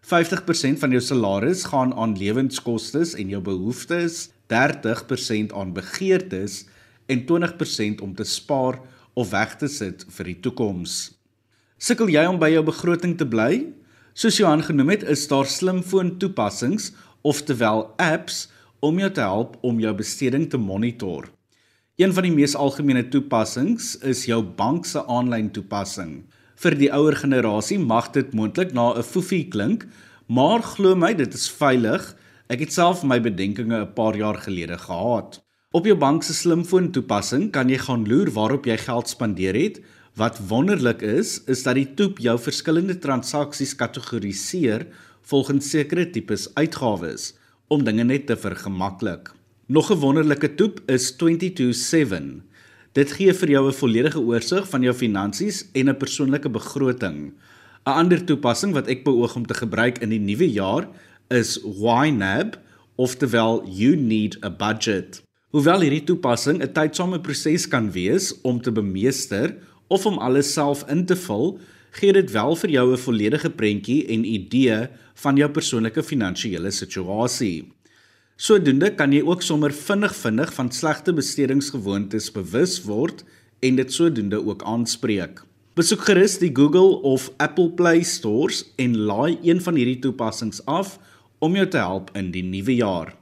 50% 0.00 0.80
van 0.80 0.94
jou 0.96 1.02
salaris 1.04 1.66
gaan 1.68 1.92
aan 1.92 2.16
lewenskoste 2.16 3.04
en 3.20 3.32
jou 3.34 3.40
behoeftes, 3.44 4.30
30% 4.48 5.52
aan 5.52 5.74
begeertes 5.76 6.64
en 7.06 7.26
20% 7.28 8.00
om 8.00 8.14
te 8.14 8.24
spaar 8.24 8.80
of 9.14 9.30
weg 9.30 9.56
te 9.60 9.68
sit 9.68 10.06
vir 10.08 10.32
die 10.32 10.38
toekoms. 10.40 11.12
Sukkel 11.80 12.12
jy 12.12 12.24
om 12.28 12.40
by 12.40 12.50
jou 12.54 12.64
begroting 12.64 13.16
te 13.18 13.28
bly? 13.28 13.66
Soos 14.16 14.40
Johan 14.40 14.64
genoem 14.64 14.94
het, 14.96 15.04
is 15.04 15.26
daar 15.28 15.48
slimfoon 15.48 16.16
toepassings, 16.20 16.90
oftewel 17.22 17.90
apps, 18.00 18.48
om 18.80 18.98
jou 18.98 19.10
te 19.12 19.20
help 19.20 19.58
om 19.64 19.80
jou 19.80 19.92
besteding 19.96 20.48
te 20.50 20.58
monitor. 20.60 21.28
Een 22.00 22.14
van 22.16 22.24
die 22.24 22.32
mees 22.32 22.54
algemene 22.56 23.02
toepassings 23.12 23.90
is 24.08 24.22
jou 24.24 24.38
bank 24.56 24.86
se 24.88 25.02
aanlyn 25.04 25.50
toepassing. 25.52 26.22
Vir 26.56 26.72
die 26.80 26.88
ouer 26.96 27.12
generasie 27.20 27.76
mag 27.76 28.06
dit 28.14 28.30
moontlik 28.32 28.70
na 28.72 28.94
'n 28.96 29.04
foefie 29.04 29.48
klink, 29.52 29.84
maar 30.26 30.62
glo 30.62 30.94
my, 30.94 31.12
dit 31.12 31.34
is 31.34 31.50
veilig. 31.50 32.16
Ek 32.48 32.60
het 32.60 32.72
self 32.72 33.02
my 33.04 33.20
bedenkinge 33.20 33.80
'n 33.82 33.92
paar 33.92 34.16
jaar 34.16 34.38
gelede 34.40 34.78
gehad. 34.78 35.42
Op 35.72 35.84
jou 35.84 35.96
bank 35.96 36.22
se 36.22 36.32
slimfoon 36.32 36.90
toepassing 36.90 37.52
kan 37.52 37.68
jy 37.68 37.76
gaan 37.78 38.08
loer 38.08 38.30
waarop 38.30 38.64
jy 38.64 38.78
geld 38.78 39.08
spandeer 39.08 39.54
het. 39.54 39.80
Wat 40.16 40.40
wonderlik 40.48 41.02
is, 41.02 41.44
is 41.46 41.62
dat 41.62 41.74
die 41.74 41.94
toep 41.94 42.18
jou 42.18 42.38
verskillende 42.38 42.98
transaksies 42.98 43.76
kategoriseer 43.76 44.86
volgens 45.22 45.70
sekere 45.70 46.10
tipes 46.10 46.48
uitgawes 46.54 47.34
om 47.68 47.84
dinge 47.84 48.04
net 48.04 48.26
te 48.26 48.36
vergemaklik. 48.36 49.39
Nog 49.70 49.90
'n 49.90 49.98
wonderlike 49.98 50.54
toep 50.54 50.82
is 50.86 51.10
227. 51.16 52.42
Dit 52.92 53.12
gee 53.12 53.34
vir 53.34 53.48
jou 53.48 53.68
'n 53.68 53.72
volledige 53.72 54.20
oorsig 54.20 54.68
van 54.68 54.82
jou 54.82 54.94
finansies 54.94 55.68
en 55.72 55.88
'n 55.88 55.96
persoonlike 55.96 56.50
begroting. 56.50 57.32
'n 57.86 57.90
Ander 57.90 58.24
toepassing 58.24 58.72
wat 58.72 58.86
ek 58.86 59.04
beoog 59.04 59.36
om 59.36 59.46
te 59.46 59.54
gebruik 59.54 59.98
in 59.98 60.08
die 60.08 60.18
nuwe 60.18 60.50
jaar 60.52 60.88
is 61.28 61.58
YNAB, 61.62 62.58
oftewel 62.96 63.62
You 63.68 63.96
Need 63.96 64.44
a 64.44 64.50
Budget. 64.50 65.22
Hoewel 65.50 65.80
hierdie 65.80 66.04
toepassing 66.04 66.62
'n 66.62 66.72
tydsame 66.72 67.20
proses 67.20 67.68
kan 67.68 67.92
wees 67.92 68.40
om 68.40 68.60
te 68.60 68.72
bemeester 68.72 69.56
of 69.86 70.06
om 70.06 70.18
alles 70.18 70.52
self 70.52 70.84
in 70.88 71.06
te 71.06 71.16
vul, 71.16 71.60
gee 71.90 72.12
dit 72.12 72.30
wel 72.30 72.56
vir 72.56 72.70
jou 72.70 72.92
'n 72.92 72.98
volledige 72.98 73.50
prentjie 73.50 74.06
en 74.06 74.24
idee 74.24 74.88
van 75.14 75.36
jou 75.36 75.50
persoonlike 75.50 76.02
finansiële 76.02 76.70
situasie. 76.70 77.72
Sodoende 78.40 78.88
kan 78.96 79.12
jy 79.12 79.18
ook 79.20 79.42
sommer 79.44 79.72
vinnig 79.76 80.14
vinnig 80.16 80.52
van 80.56 80.70
slegte 80.72 81.12
bestedingsgewoontes 81.12 82.30
bewus 82.32 82.78
word 82.86 83.20
en 83.60 83.76
dit 83.76 83.92
sodoende 83.92 84.38
ook 84.40 84.64
aanspreek. 84.64 85.42
Besoek 85.76 86.06
gerus 86.08 86.38
die 86.40 86.48
Google 86.56 87.02
of 87.04 87.28
Apple 87.36 87.68
Play 87.76 88.00
stores 88.00 88.62
en 88.80 88.96
laai 88.96 89.36
een 89.44 89.60
van 89.60 89.76
hierdie 89.76 90.00
toepassings 90.00 90.62
af 90.64 90.96
om 91.44 91.58
jou 91.58 91.68
te 91.68 91.84
help 91.84 92.08
in 92.16 92.32
die 92.32 92.46
nuwe 92.46 92.78
jaar. 92.80 93.12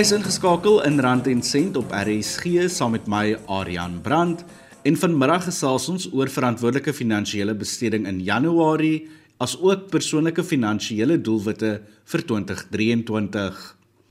Jy 0.00 0.06
is 0.06 0.14
ingeskakel 0.16 0.78
in 0.88 0.94
Rand 1.04 1.26
en 1.28 1.42
Sent 1.44 1.74
op 1.76 1.90
RSG 1.92 2.62
saam 2.72 2.94
met 2.96 3.04
my 3.04 3.34
Aryan 3.52 3.98
Brandt 4.00 4.46
en 4.88 4.94
vanmiddag 4.96 5.42
gesels 5.44 5.90
ons 5.92 6.06
oor 6.16 6.30
verantwoordelike 6.32 6.94
finansiële 6.96 7.52
besteding 7.52 8.06
in 8.08 8.22
Januarie 8.24 9.10
as 9.44 9.58
ook 9.60 9.90
persoonlike 9.92 10.40
finansiële 10.40 11.18
doelwitte 11.20 11.74
vir 12.12 12.24
2023. 12.30 13.58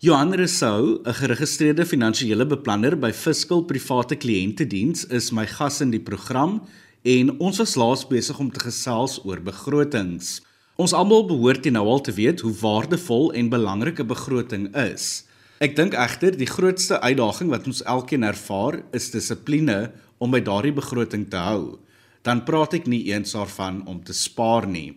Johan 0.05 0.35
Resou, 0.37 1.01
'n 1.01 1.13
geregistreerde 1.21 1.85
finansiële 1.85 2.45
beplanner 2.45 2.93
by 2.95 3.09
Fiscal 3.11 3.63
Private 3.63 4.15
Kliëntediens, 4.15 5.09
is 5.09 5.31
my 5.31 5.47
gas 5.47 5.81
in 5.81 5.89
die 5.89 6.05
program 6.11 6.61
en 7.01 7.39
ons 7.39 7.57
was 7.57 7.75
laas 7.75 8.05
besig 8.05 8.37
om 8.39 8.51
te 8.51 8.59
gesels 8.59 9.25
oor 9.25 9.41
begrotings. 9.41 10.41
Ons 10.77 10.93
almal 10.93 11.25
behoort 11.25 11.65
nou 11.71 11.87
al 11.87 12.01
te 12.01 12.11
weet 12.11 12.41
hoe 12.41 12.53
waardevol 12.53 13.33
en 13.33 13.49
belangrik 13.49 13.99
'n 13.99 14.07
begroting 14.07 14.75
is. 14.75 15.25
Ek 15.59 15.73
dink 15.75 15.91
egter 15.91 16.37
die 16.39 16.47
grootste 16.47 17.01
uitdaging 17.03 17.49
wat 17.51 17.65
ons 17.67 17.81
elkeen 17.83 18.23
ervaar 18.23 18.77
is 18.95 19.09
dissipline 19.11 19.89
om 20.23 20.31
by 20.31 20.39
daardie 20.39 20.71
begroting 20.71 21.25
te 21.27 21.35
hou. 21.35 21.81
Dan 22.23 22.45
praat 22.47 22.77
ek 22.77 22.85
nie 22.87 23.01
eens 23.11 23.35
daarvan 23.35 23.81
om 23.83 23.97
te 23.99 24.15
spaar 24.15 24.69
nie. 24.71 24.93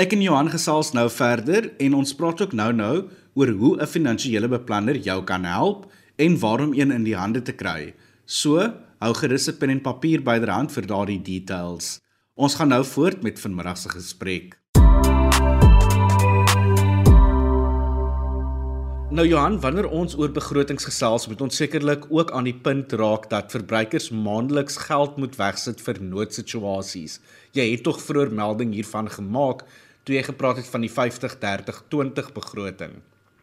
Ek 0.00 0.14
en 0.16 0.22
Johan 0.24 0.48
gesels 0.48 0.94
nou 0.96 1.04
verder 1.12 1.68
en 1.76 1.98
ons 1.98 2.14
praat 2.16 2.40
ook 2.40 2.56
nou-nou 2.56 3.10
oor 3.36 3.52
hoe 3.60 3.76
'n 3.76 3.86
finansiële 3.86 4.48
beplanner 4.48 4.96
jou 4.96 5.20
kan 5.22 5.44
help 5.44 5.92
en 6.16 6.38
waarom 6.40 6.72
een 6.72 6.92
in 6.92 7.04
die 7.04 7.16
hande 7.16 7.42
te 7.42 7.52
kry. 7.52 7.92
So, 8.24 8.72
hou 9.00 9.12
gerus 9.14 9.48
'n 9.48 9.58
pen 9.58 9.70
en 9.70 9.82
papier 9.82 10.22
byderhand 10.22 10.72
vir 10.72 10.86
daardie 10.86 11.22
details. 11.22 12.00
Ons 12.36 12.54
gaan 12.54 12.68
nou 12.68 12.84
voort 12.84 13.22
met 13.22 13.40
vanmiddag 13.40 13.76
se 13.76 13.88
gesprek. 13.88 14.59
Nou 19.10 19.24
Johan, 19.26 19.56
wanneer 19.58 19.88
ons 19.90 20.12
oor 20.14 20.30
begrotings 20.30 20.84
gesels, 20.86 21.24
moet 21.26 21.40
ons 21.42 21.56
sekerlik 21.58 22.04
ook 22.14 22.28
aan 22.30 22.46
die 22.46 22.54
punt 22.54 22.92
raak 22.94 23.24
dat 23.32 23.50
verbruikers 23.50 24.04
maandeliks 24.14 24.76
geld 24.84 25.16
moet 25.18 25.34
wegsit 25.34 25.80
vir 25.82 25.98
noodsituasies. 25.98 27.16
Jy 27.58 27.64
het 27.72 27.82
tog 27.88 27.98
vroeër 27.98 28.30
melding 28.30 28.70
hiervan 28.76 29.10
gemaak 29.10 29.64
toe 30.06 30.14
jy 30.14 30.22
gepraat 30.28 30.60
het 30.62 30.70
van 30.70 30.86
die 30.86 30.92
50-30-20 30.94 32.30
begroting. 32.36 33.00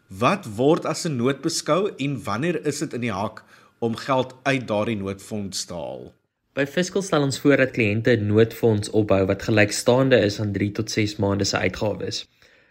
Wat 0.08 0.48
word 0.56 0.88
as 0.88 1.04
'n 1.04 1.20
nood 1.20 1.44
beskou 1.44 1.92
en 1.98 2.16
wanneer 2.24 2.64
is 2.64 2.78
dit 2.78 2.94
in 2.94 3.04
die 3.04 3.12
hak 3.12 3.44
om 3.78 3.92
geld 3.96 4.34
uit 4.48 4.64
daardie 4.68 4.96
noodfonds 4.96 5.66
te 5.68 5.74
haal? 5.74 6.14
By 6.54 6.64
Fiscal 6.64 7.02
stel 7.02 7.22
ons 7.22 7.40
voor 7.40 7.56
dat 7.56 7.76
kliënte 7.76 8.16
'n 8.16 8.26
noodfonds 8.26 8.90
opbou 8.90 9.26
wat 9.26 9.42
gelykstaande 9.42 10.16
is 10.16 10.40
aan 10.40 10.52
3 10.52 10.72
tot 10.72 10.90
6 10.90 11.16
maande 11.16 11.44
se 11.44 11.58
uitgawes. 11.58 12.26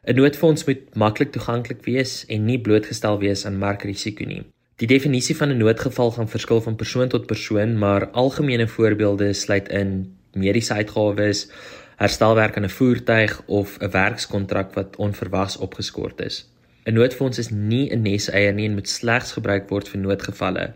'n 0.07 0.15
Noodfonds 0.15 0.63
moet 0.63 0.95
maklik 0.95 1.31
toeganklik 1.31 1.81
wees 1.83 2.25
en 2.31 2.45
nie 2.45 2.59
blootgestel 2.59 3.17
wees 3.19 3.41
aan 3.45 3.57
markrisiko 3.59 4.23
nie. 4.23 4.45
Die 4.79 4.87
definisie 4.87 5.35
van 5.35 5.49
'n 5.51 5.57
noodgeval 5.57 6.11
gaan 6.11 6.29
verskil 6.29 6.61
van 6.61 6.75
persoon 6.75 7.07
tot 7.07 7.25
persoon, 7.25 7.77
maar 7.77 8.09
algemene 8.09 8.67
voorbeelde 8.67 9.33
sluit 9.33 9.67
in 9.69 10.15
mediese 10.31 10.73
uitgawes, 10.73 11.51
herstelwerk 11.95 12.55
aan 12.55 12.63
'n 12.63 12.69
voertuig 12.69 13.41
of 13.45 13.77
'n 13.79 13.91
werkskontrak 13.91 14.73
wat 14.73 14.95
onverwags 14.95 15.57
opgeskort 15.57 16.21
is. 16.21 16.49
'n 16.85 16.93
Noodfonds 16.93 17.37
is 17.37 17.49
nie 17.49 17.91
'n 17.91 18.01
neseier 18.01 18.53
nie 18.53 18.65
en 18.65 18.73
moet 18.73 18.89
slegs 18.89 19.31
gebruik 19.31 19.69
word 19.69 19.89
vir 19.89 19.99
noodgevalle. 19.99 20.73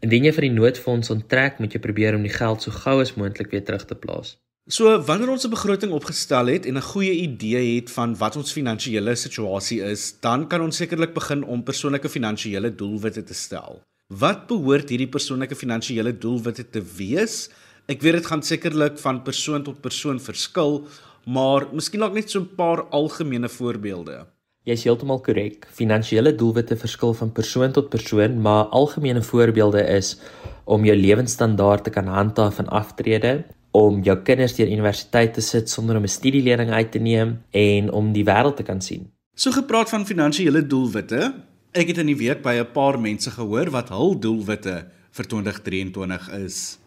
Indien 0.00 0.24
jy 0.24 0.32
van 0.32 0.42
die 0.42 0.58
noodfonds 0.60 1.10
onttrek, 1.10 1.58
moet 1.58 1.72
jy 1.72 1.80
probeer 1.80 2.14
om 2.14 2.22
die 2.22 2.36
geld 2.40 2.62
so 2.62 2.70
gou 2.70 3.00
as 3.00 3.14
moontlik 3.14 3.50
weer 3.50 3.64
terug 3.64 3.84
te 3.84 3.94
plaas. 3.94 4.38
So 4.68 4.84
wanneer 5.00 5.30
ons 5.32 5.46
'n 5.46 5.50
begroting 5.50 5.92
opgestel 5.96 6.46
het 6.46 6.66
en 6.66 6.76
'n 6.76 6.90
goeie 6.92 7.12
idee 7.12 7.80
het 7.80 7.90
van 7.90 8.16
wat 8.16 8.36
ons 8.36 8.52
finansiële 8.52 9.14
situasie 9.14 9.80
is, 9.80 10.20
dan 10.20 10.46
kan 10.46 10.60
ons 10.60 10.76
sekerlik 10.76 11.14
begin 11.14 11.44
om 11.44 11.62
persoonlike 11.62 12.08
finansiële 12.08 12.74
doelwitte 12.74 13.24
te 13.24 13.34
stel. 13.34 13.80
Wat 14.08 14.46
behoort 14.46 14.88
hierdie 14.88 15.08
persoonlike 15.08 15.54
finansiële 15.54 16.18
doelwitte 16.18 16.70
te 16.70 16.82
wees? 16.96 17.48
Ek 17.86 18.02
weet 18.02 18.12
dit 18.12 18.26
gaan 18.26 18.42
sekerlik 18.42 18.98
van 18.98 19.22
persoon 19.22 19.62
tot 19.62 19.80
persoon 19.80 20.20
verskil, 20.20 20.86
maar 21.24 21.66
miskien 21.72 22.00
dalk 22.00 22.12
net 22.12 22.30
so 22.30 22.40
'n 22.40 22.54
paar 22.56 22.82
algemene 22.90 23.48
voorbeelde. 23.48 24.26
Jy 24.64 24.72
is 24.72 24.84
heeltemal 24.84 25.20
korrek. 25.20 25.66
Finansiële 25.72 26.34
doelwitte 26.34 26.76
verskil 26.76 27.14
van 27.14 27.32
persoon 27.32 27.72
tot 27.72 27.88
persoon, 27.88 28.40
maar 28.40 28.64
algemene 28.64 29.22
voorbeelde 29.22 29.82
is 29.96 30.18
om 30.64 30.84
jou 30.84 30.96
lewensstandaard 30.96 31.84
te 31.84 31.90
kan 31.90 32.06
handhaaf 32.06 32.58
en 32.58 32.68
aftrede, 32.68 33.44
om 33.78 34.02
jou 34.06 34.16
kinders 34.26 34.56
deur 34.58 34.70
universiteit 34.70 35.34
te 35.34 35.44
sit 35.44 35.70
sonder 35.70 35.96
om 35.96 36.02
'n 36.02 36.16
studielening 36.18 36.70
uit 36.70 36.90
te 36.92 36.98
neem 36.98 37.38
en 37.50 37.92
om 37.92 38.12
die 38.12 38.24
wêreld 38.24 38.56
te 38.56 38.62
kan 38.62 38.80
sien. 38.80 39.10
So 39.34 39.50
gepraat 39.50 39.88
van 39.88 40.06
finansiële 40.06 40.66
doelwitte, 40.66 41.34
ek 41.72 41.86
het 41.88 41.98
in 41.98 42.06
die 42.06 42.16
week 42.16 42.42
by 42.42 42.54
'n 42.58 42.72
paar 42.72 42.98
mense 43.00 43.30
gehoor 43.30 43.70
wat 43.70 43.88
hul 43.88 44.18
doelwitte 44.18 44.86
vir 45.10 45.26
2023 45.26 46.30
is. 46.30 46.78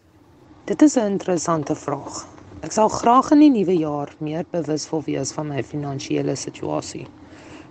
Dit 0.64 0.82
is 0.82 0.96
'n 0.96 1.06
interessante 1.06 1.74
vraag. 1.74 2.26
Ek 2.62 2.72
sal 2.72 2.88
graag 2.88 3.30
in 3.30 3.38
die 3.38 3.50
nuwe 3.50 3.76
jaar 3.76 4.08
meer 4.18 4.44
bewusvol 4.50 5.02
wees 5.02 5.32
van 5.32 5.48
my 5.48 5.62
finansiële 5.62 6.36
situasie. 6.36 7.06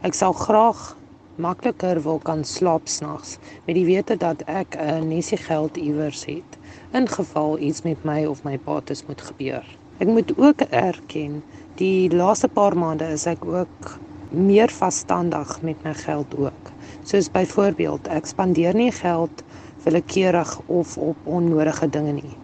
Ek 0.01 0.13
sal 0.13 0.33
graag 0.33 0.97
makliker 1.37 2.01
wil 2.03 2.19
kan 2.19 2.43
slaap 2.43 2.87
snags 2.87 3.37
met 3.65 3.75
die 3.75 3.85
wete 3.85 4.17
dat 4.17 4.41
ek 4.47 4.75
'n 4.75 5.07
nesie 5.07 5.37
geld 5.37 5.77
iewers 5.77 6.25
het 6.25 6.57
in 6.91 7.07
geval 7.07 7.59
iets 7.59 7.81
met 7.81 8.03
my 8.03 8.25
of 8.25 8.43
my 8.43 8.57
pates 8.57 9.05
moet 9.07 9.21
gebeur. 9.21 9.65
Ek 9.97 10.07
moet 10.07 10.33
ook 10.37 10.61
erken, 10.69 11.43
die 11.75 12.09
laaste 12.11 12.47
paar 12.47 12.77
maande 12.77 13.07
is 13.13 13.25
ek 13.25 13.45
ook 13.45 13.99
meer 14.29 14.71
vasstandig 14.71 15.61
met 15.61 15.83
my 15.83 15.93
geld 15.93 16.35
ook. 16.37 16.71
Soos 17.03 17.31
byvoorbeeld, 17.31 18.07
ek 18.07 18.25
spandeer 18.25 18.75
nie 18.75 18.91
geld 18.91 19.43
willekeurig 19.83 20.59
of 20.67 20.97
op 20.97 21.17
onnodige 21.23 21.89
dinge 21.89 22.13
nie 22.21 22.35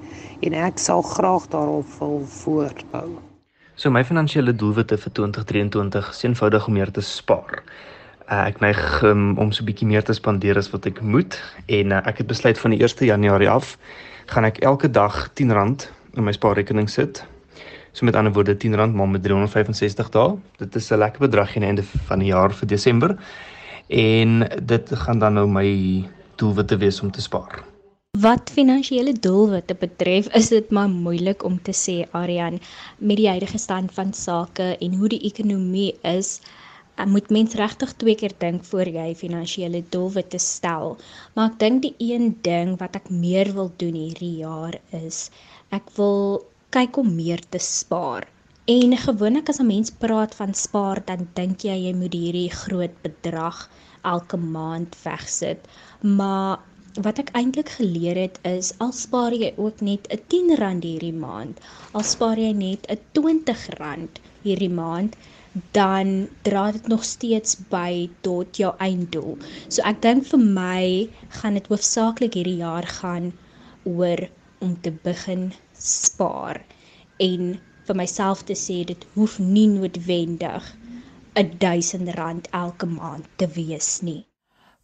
en 0.45 0.53
ek 0.53 0.77
sal 0.77 1.01
graag 1.01 1.47
daarop 1.49 1.87
wil 1.99 2.19
voortbou. 2.29 3.07
So 3.77 3.89
my 3.93 4.03
finansiële 4.05 4.53
doelwitte 4.53 4.97
vir 4.97 5.13
2023 5.19 6.09
is 6.13 6.23
eenvoudig 6.25 6.67
om 6.67 6.77
meer 6.77 6.91
te 6.93 7.01
spaar. 7.01 7.63
Uh, 8.27 8.43
ek 8.43 8.59
neig 8.61 8.79
um, 9.07 9.37
om 9.37 9.51
so 9.51 9.63
'n 9.63 9.69
bietjie 9.69 9.87
meer 9.87 10.03
te 10.03 10.13
spandeer 10.13 10.57
as 10.57 10.69
wat 10.69 10.85
ek 10.85 11.01
moet 11.01 11.37
en 11.65 11.91
uh, 11.91 12.01
ek 12.05 12.17
het 12.21 12.27
besluit 12.27 12.57
van 12.57 12.71
die 12.71 12.81
1 12.81 13.05
Januarie 13.05 13.49
af 13.49 13.77
gaan 14.27 14.47
ek 14.47 14.59
elke 14.65 14.89
dag 14.91 15.29
R10 15.29 15.51
in 16.17 16.23
my 16.23 16.33
spaarrekening 16.35 16.89
sit. 16.89 17.23
So 17.93 18.05
met 18.05 18.15
ander 18.15 18.33
woorde 18.33 18.55
R10 18.55 18.75
maal 18.93 19.07
met 19.07 19.23
365 19.23 20.11
dae. 20.13 20.35
Dit 20.57 20.75
is 20.75 20.91
'n 20.91 20.99
lekker 20.99 21.19
bedrag 21.19 21.55
aan 21.55 21.61
die 21.61 21.69
einde 21.69 21.83
van 21.83 22.19
die 22.19 22.33
jaar 22.33 22.53
vir 22.53 22.67
Desember. 22.67 23.17
En 23.87 24.47
dit 24.65 24.85
gaan 24.91 25.19
dan 25.19 25.33
nou 25.33 25.47
my 25.47 26.05
doelwitte 26.35 26.77
wees 26.77 27.01
om 27.01 27.11
te 27.11 27.21
spaar. 27.21 27.63
Wat 28.17 28.49
finansiële 28.49 29.13
doelwitte 29.13 29.75
betref, 29.75 30.27
is 30.33 30.49
dit 30.49 30.71
maar 30.71 30.89
moeilik 30.89 31.43
om 31.43 31.61
te 31.61 31.73
sê 31.73 32.07
Aryan 32.11 32.59
met 32.97 33.17
die 33.17 33.27
huidige 33.27 33.57
stand 33.57 33.91
van 33.93 34.13
sake 34.13 34.77
en 34.79 34.93
hoe 34.93 35.07
die 35.07 35.21
ekonomie 35.21 35.93
is 36.01 36.41
moet 37.05 37.29
mens 37.29 37.53
regtig 37.53 37.93
twee 38.01 38.15
keer 38.15 38.33
dink 38.37 38.63
voor 38.65 38.89
jy 38.89 39.15
finansiële 39.15 39.83
doelwitte 39.89 40.39
stel. 40.39 40.97
Maar 41.35 41.51
ek 41.51 41.59
dink 41.59 41.81
die 41.81 41.95
een 41.99 42.37
ding 42.41 42.77
wat 42.79 42.95
ek 42.95 43.09
meer 43.09 43.53
wil 43.53 43.71
doen 43.77 43.93
hierdie 43.93 44.37
jaar 44.41 44.79
is 44.91 45.29
ek 45.69 45.91
wil 45.97 46.45
kyk 46.75 46.97
om 46.97 47.15
meer 47.15 47.41
te 47.49 47.59
spaar. 47.59 48.27
En 48.67 48.97
gewoonlik 48.97 49.49
as 49.49 49.59
'n 49.59 49.67
mens 49.67 49.91
praat 49.91 50.33
van 50.35 50.53
spaar, 50.53 50.99
dan 51.05 51.27
dink 51.33 51.61
jy 51.63 51.75
jy 51.85 51.93
moet 51.93 52.13
hierdie 52.13 52.49
groot 52.51 52.95
bedrag 53.03 53.69
elke 54.03 54.37
maand 54.37 54.95
wegsit. 55.03 55.59
Maar 56.01 56.59
wat 57.05 57.19
ek 57.19 57.29
eintlik 57.39 57.69
geleer 57.69 58.17
het 58.17 58.39
is 58.43 58.73
al 58.83 58.91
spaar 58.91 59.33
jy 59.33 59.53
ook 59.57 59.81
net 59.81 60.07
'n 60.11 60.21
10 60.27 60.55
rand 60.61 60.83
hierdie 60.83 61.13
maand, 61.13 61.59
al 61.91 62.03
spaar 62.03 62.37
jy 62.37 62.53
net 62.53 62.87
'n 62.89 62.99
20 63.13 63.67
rand 63.79 64.19
hierdie 64.43 64.73
maand, 64.81 65.15
dan 65.71 66.27
dra 66.41 66.71
dit 66.71 66.87
nog 66.87 67.03
steeds 67.03 67.57
by 67.69 68.09
tot 68.21 68.57
jou 68.57 68.73
einddoel. 68.83 69.37
So 69.67 69.81
ek 69.87 70.01
dink 70.01 70.27
vir 70.31 70.39
my 70.41 70.83
gaan 71.39 71.59
dit 71.59 71.67
hoofsaaklik 71.71 72.37
hierdie 72.39 72.59
jaar 72.61 72.87
gaan 72.99 73.31
oor 73.83 74.27
om 74.59 74.75
te 74.81 74.91
begin 75.03 75.51
spaar 75.73 76.61
en 77.23 77.57
vir 77.87 77.95
myself 77.95 78.43
te 78.43 78.55
sê 78.57 78.83
dit 78.87 79.05
hoef 79.15 79.37
nie 79.39 79.67
noodwendig 79.71 80.65
1000 81.37 82.09
rand 82.17 82.47
elke 82.51 82.85
maand 82.89 83.27
te 83.35 83.47
wees 83.53 83.99
nie. 84.01 84.25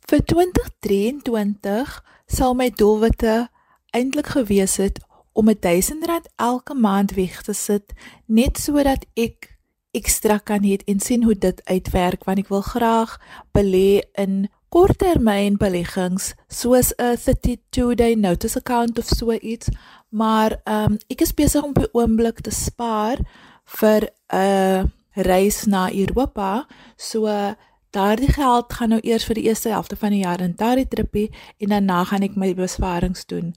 Vir 0.06 0.22
2023 0.30 1.96
sal 2.27 2.53
my 2.53 2.70
doelwitte 2.70 3.48
eintlik 3.94 4.34
gewees 4.36 4.77
het 4.77 5.00
om 5.34 5.50
1000 5.50 6.06
rand 6.06 6.30
elke 6.36 6.74
maand 6.74 7.15
weg 7.18 7.42
te 7.42 7.53
sit 7.58 7.94
net 8.25 8.62
sodat 8.62 9.06
ek 9.18 9.52
ekstra 9.93 10.39
kan 10.43 10.65
hê 10.65 10.79
en 10.89 11.00
sien 11.00 11.23
hoe 11.23 11.35
dit 11.38 11.62
uitwerk 11.69 12.25
want 12.27 12.41
ek 12.41 12.51
wil 12.53 12.65
graag 12.65 13.17
belê 13.55 14.01
in 14.17 14.50
korttermynbeleggings 14.73 16.33
soos 16.50 16.93
'n 16.97 17.17
32 17.17 17.95
day 17.95 18.15
notice 18.15 18.57
account 18.57 18.97
of 18.97 19.05
so 19.05 19.31
iets. 19.31 19.69
Maar 20.09 20.62
um, 20.65 20.97
ek 21.07 21.21
is 21.21 21.33
besig 21.33 21.63
om 21.63 21.69
op 21.69 21.83
die 21.83 21.93
oomblik 21.93 22.41
te 22.41 22.51
spaar 22.51 23.17
vir 23.79 24.09
'n 24.33 24.91
reis 25.13 25.65
na 25.65 25.91
Europa. 25.93 26.65
So 26.97 27.27
daardie 27.93 28.31
geld 28.33 28.73
gaan 28.73 28.89
nou 28.89 29.01
eers 29.01 29.25
vir 29.25 29.35
die 29.35 29.47
eerste 29.50 29.69
helfte 29.69 29.95
van 29.95 30.09
die 30.09 30.23
jaar 30.23 30.41
in 30.41 30.55
daardie 30.57 30.88
tripie 30.88 31.29
en 31.57 31.69
daarna 31.69 32.03
gaan 32.03 32.25
ek 32.25 32.35
my 32.35 32.53
besparings 32.53 33.25
doen. 33.25 33.53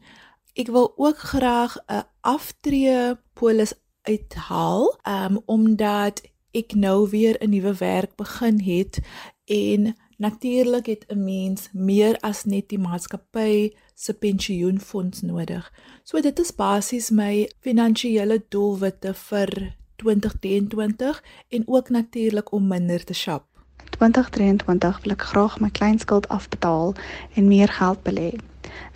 Ek 0.55 0.69
wil 0.69 0.93
ook 0.97 1.19
graag 1.19 1.77
'n 1.89 2.05
aftree 2.21 3.17
polis 3.33 3.73
uithaal 4.07 4.89
um, 5.09 5.41
omdat 5.45 6.23
ek 6.57 6.75
nou 6.75 7.09
weer 7.11 7.37
'n 7.41 7.51
nuwe 7.51 7.75
werk 7.75 8.17
begin 8.17 8.61
het 8.61 9.01
en 9.45 9.95
natuurlik 10.17 10.87
het 10.87 11.05
'n 11.09 11.25
mens 11.25 11.69
meer 11.73 12.17
as 12.21 12.45
net 12.45 12.69
die 12.69 12.79
maatskappy 12.79 13.71
se 13.95 14.15
pensioenfonds 14.15 15.23
nodig. 15.23 15.73
So 16.03 16.21
dit 16.21 16.39
is 16.39 16.55
basies 16.55 17.11
my 17.11 17.51
finansiële 17.61 18.45
doelwitte 18.49 19.15
vir 19.15 19.77
2023 19.97 21.23
en 21.49 21.63
ook 21.67 21.89
natuurlik 21.89 22.53
om 22.53 22.67
minder 22.67 23.05
te 23.05 23.15
shop. 23.15 23.45
2023 23.91 25.01
wil 25.03 25.13
ek 25.13 25.23
graag 25.23 25.61
my 25.61 25.71
kleinskuld 25.71 26.29
afbetaal 26.29 26.95
en 27.35 27.49
meer 27.49 27.69
geld 27.69 28.03
belê. 28.03 28.35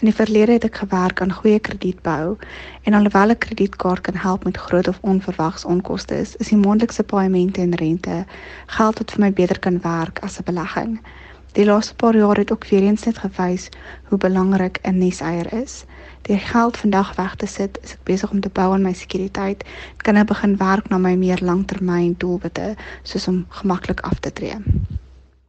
In 0.00 0.08
die 0.08 0.14
verlede 0.14 0.52
het 0.52 0.64
ek 0.64 0.76
gewerk 0.82 1.20
aan 1.20 1.32
goeie 1.32 1.58
kredietbou 1.58 2.36
en 2.82 2.94
alhoewel 2.94 3.30
'n 3.30 3.38
kredietkaart 3.38 4.00
kan 4.00 4.14
help 4.14 4.44
met 4.44 4.56
groot 4.56 4.88
of 4.88 4.98
onverwags 5.00 5.64
onkoste 5.64 6.18
is, 6.18 6.36
is 6.36 6.48
die 6.48 6.56
maandelikse 6.56 7.02
paaiemente 7.02 7.60
en 7.60 7.74
rente 7.74 8.24
geld 8.66 8.98
wat 8.98 9.10
vir 9.10 9.20
my 9.20 9.32
beter 9.32 9.58
kan 9.58 9.80
werk 9.80 10.18
as 10.18 10.38
'n 10.38 10.44
belegging. 10.44 11.00
Die 11.52 11.64
laaste 11.64 11.94
paar 11.94 12.16
jaar 12.16 12.36
het 12.36 12.52
ook 12.52 12.68
weer 12.68 12.82
eens 12.82 13.04
net 13.04 13.18
gewys 13.18 13.68
hoe 14.08 14.18
belangrik 14.18 14.78
'n 14.82 14.98
neseier 14.98 15.52
is. 15.62 15.84
Deur 16.22 16.38
geld 16.38 16.76
vandag 16.76 17.16
weg 17.16 17.34
te 17.34 17.46
sit, 17.46 17.78
is 17.82 17.92
ek 17.92 18.04
besig 18.04 18.30
om 18.30 18.40
te 18.40 18.48
bou 18.52 18.72
aan 18.72 18.82
my 18.82 18.92
sekuriteit. 18.92 19.64
Ek 19.96 20.02
kan 20.02 20.14
nou 20.14 20.24
begin 20.24 20.56
werk 20.56 20.88
na 20.88 20.98
my 20.98 21.14
meer 21.14 21.38
langtermyn 21.42 22.14
doelwitte, 22.18 22.74
soos 23.02 23.28
om 23.28 23.46
gemaklik 23.48 24.00
af 24.00 24.18
te 24.18 24.32
tree. 24.32 24.56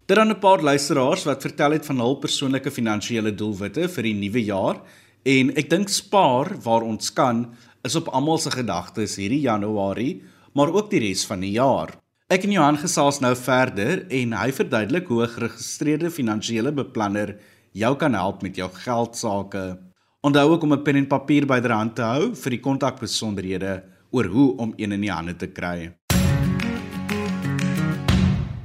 Dit 0.05 0.17
dan 0.17 0.29
'n 0.29 0.39
paar 0.39 0.61
luisteraars 0.61 1.23
wat 1.23 1.41
vertel 1.41 1.71
het 1.71 1.85
van 1.85 1.99
hul 1.99 2.15
persoonlike 2.15 2.71
finansiële 2.71 3.35
doelwitte 3.35 3.87
vir 3.87 4.03
die 4.03 4.13
nuwe 4.13 4.43
jaar 4.43 4.81
en 5.23 5.55
ek 5.55 5.69
dink 5.69 5.89
spaar 5.89 6.57
waar 6.63 6.81
ons 6.81 7.13
kan 7.13 7.53
is 7.83 7.95
op 7.95 8.07
almal 8.07 8.37
se 8.37 8.51
gedagtes 8.51 9.15
hierdie 9.15 9.41
Januarie, 9.41 10.23
maar 10.53 10.73
ook 10.73 10.89
die 10.89 10.99
res 10.99 11.25
van 11.25 11.39
die 11.39 11.51
jaar. 11.51 11.97
Ek 12.27 12.43
en 12.43 12.51
Johan 12.51 12.77
gesels 12.77 13.19
nou 13.19 13.35
verder 13.35 14.05
en 14.09 14.33
hy 14.33 14.51
verduidelik 14.51 15.07
hoe 15.07 15.23
'n 15.23 15.33
geregistreerde 15.35 16.09
finansiële 16.09 16.71
beplanner 16.71 17.37
jou 17.71 17.95
kan 17.95 18.13
help 18.13 18.41
met 18.41 18.55
jou 18.55 18.69
geld 18.73 19.15
sake. 19.15 19.77
Onthou 20.21 20.51
ook 20.51 20.63
om 20.63 20.73
'n 20.73 20.83
pen 20.83 20.95
en 20.95 21.07
papier 21.07 21.45
byderhand 21.45 21.95
te 21.95 22.01
hou 22.01 22.35
vir 22.35 22.49
die 22.49 22.59
kontakbesonderhede 22.59 23.83
oor 24.11 24.25
hoe 24.25 24.57
om 24.57 24.73
een 24.77 24.91
in 24.91 25.01
die 25.01 25.11
hande 25.11 25.35
te 25.35 25.47
kry. 25.47 25.93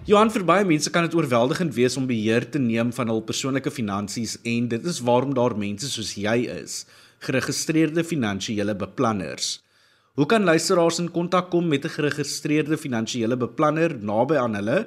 Johan 0.07 0.29
vir 0.31 0.45
baie 0.47 0.62
mense 0.62 0.90
kan 0.95 1.03
dit 1.03 1.14
oorweldigend 1.19 1.73
wees 1.75 1.97
om 1.99 2.05
beheer 2.07 2.45
te 2.47 2.61
neem 2.62 2.92
van 2.95 3.09
hul 3.11 3.25
persoonlike 3.27 3.73
finansies 3.75 4.37
en 4.47 4.69
dit 4.71 4.85
is 4.87 5.01
waarom 5.03 5.33
daar 5.35 5.57
mense 5.59 5.88
soos 5.90 6.12
jy 6.14 6.35
is, 6.53 6.77
geregistreerde 7.27 8.05
finansiële 8.07 8.77
beplanners. 8.79 9.49
Hoe 10.14 10.29
kan 10.31 10.47
luisteraars 10.47 11.01
in 11.03 11.11
kontak 11.11 11.51
kom 11.51 11.66
met 11.66 11.85
'n 11.85 11.95
geregistreerde 11.97 12.79
finansiële 12.79 13.37
beplanner 13.37 13.99
naby 13.99 14.38
aan 14.38 14.55
hulle? 14.55 14.79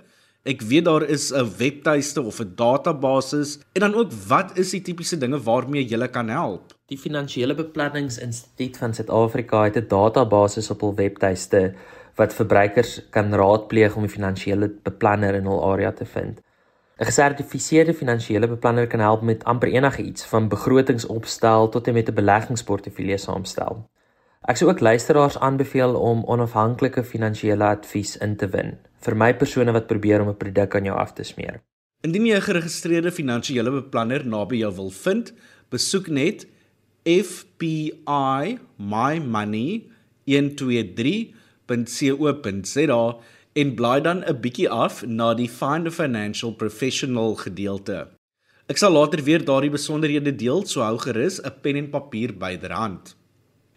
Ek 0.46 0.62
weet 0.62 0.86
daar 0.86 1.04
is 1.04 1.34
'n 1.34 1.52
webtuiste 1.58 2.22
of 2.22 2.40
'n 2.40 2.56
database 2.56 3.60
en 3.76 3.82
dan 3.82 3.96
ook 3.96 4.12
wat 4.28 4.58
is 4.58 4.72
die 4.72 4.82
tipiese 4.82 5.18
dinge 5.18 5.44
waarmee 5.44 5.84
jy 5.84 6.08
kan 6.08 6.30
help? 6.30 6.74
Die 6.88 6.98
Finansiële 6.98 7.56
Beplanningsinstituut 7.56 8.78
van 8.78 8.94
Suid-Afrika 8.94 9.64
het 9.64 9.76
'n 9.76 9.88
database 9.88 10.72
op 10.72 10.82
hul 10.82 10.96
webtuiste 10.96 11.76
wat 12.20 12.36
verbruikers 12.36 13.00
kan 13.16 13.34
raadpleeg 13.34 13.96
om 13.96 14.04
'n 14.04 14.16
finansiële 14.18 14.68
beplanner 14.84 15.36
in 15.36 15.46
hul 15.46 15.64
area 15.72 15.92
te 15.92 16.06
vind. 16.06 16.42
'n 17.00 17.06
Gesertifiseerde 17.06 17.94
finansiële 17.94 18.48
beplanner 18.48 18.88
kan 18.88 19.00
help 19.00 19.22
met 19.22 19.44
amper 19.44 19.70
enigiets 19.70 20.26
van 20.26 20.48
begrotingsopstel 20.48 21.70
tot 21.70 21.88
en 21.88 21.94
met 21.94 22.10
'n 22.10 22.14
beleggingsportefeulje 22.14 23.18
saamstel. 23.18 23.90
Ek 24.42 24.58
sou 24.58 24.70
ook 24.70 24.80
luisteraars 24.80 25.40
aanbeveel 25.40 25.96
om 25.96 26.24
onafhanklike 26.26 27.04
finansiële 27.04 27.64
advies 27.64 28.18
in 28.18 28.36
te 28.36 28.48
win 28.48 28.78
vir 29.00 29.16
my 29.16 29.34
persone 29.36 29.72
wat 29.72 29.88
probeer 29.88 30.22
om 30.22 30.30
'n 30.30 30.38
produk 30.38 30.76
aan 30.76 30.84
jou 30.84 30.98
af 30.98 31.14
te 31.14 31.24
smeer. 31.24 31.62
Indien 32.02 32.26
jy 32.26 32.36
'n 32.36 32.42
geregistreerde 32.42 33.12
finansiële 33.12 33.72
beplanner 33.72 34.26
naby 34.26 34.56
jou 34.56 34.76
wil 34.76 34.90
vind, 34.90 35.34
besoek 35.70 36.08
net 36.08 36.48
FPI 37.04 38.60
My 38.78 39.20
Money 39.20 39.84
123 40.26 41.39
www.co.za 41.70 43.18
en 43.54 43.76
blaai 43.76 44.02
dan 44.02 44.24
'n 44.24 44.40
bietjie 44.42 44.70
af 44.70 45.06
na 45.06 45.34
die 45.34 45.50
Find 45.50 45.88
a 45.88 45.92
Financial 45.92 46.52
Professional 46.52 47.36
gedeelte. 47.36 48.08
Ek 48.68 48.78
sal 48.78 48.92
later 48.92 49.24
weer 49.24 49.46
daardie 49.46 49.70
besonderhede 49.70 50.36
deel, 50.36 50.66
so 50.66 50.82
hou 50.82 50.98
gerus 50.98 51.40
'n 51.42 51.54
pen 51.62 51.76
en 51.76 51.90
papier 51.90 52.34
byderhand. 52.34 53.16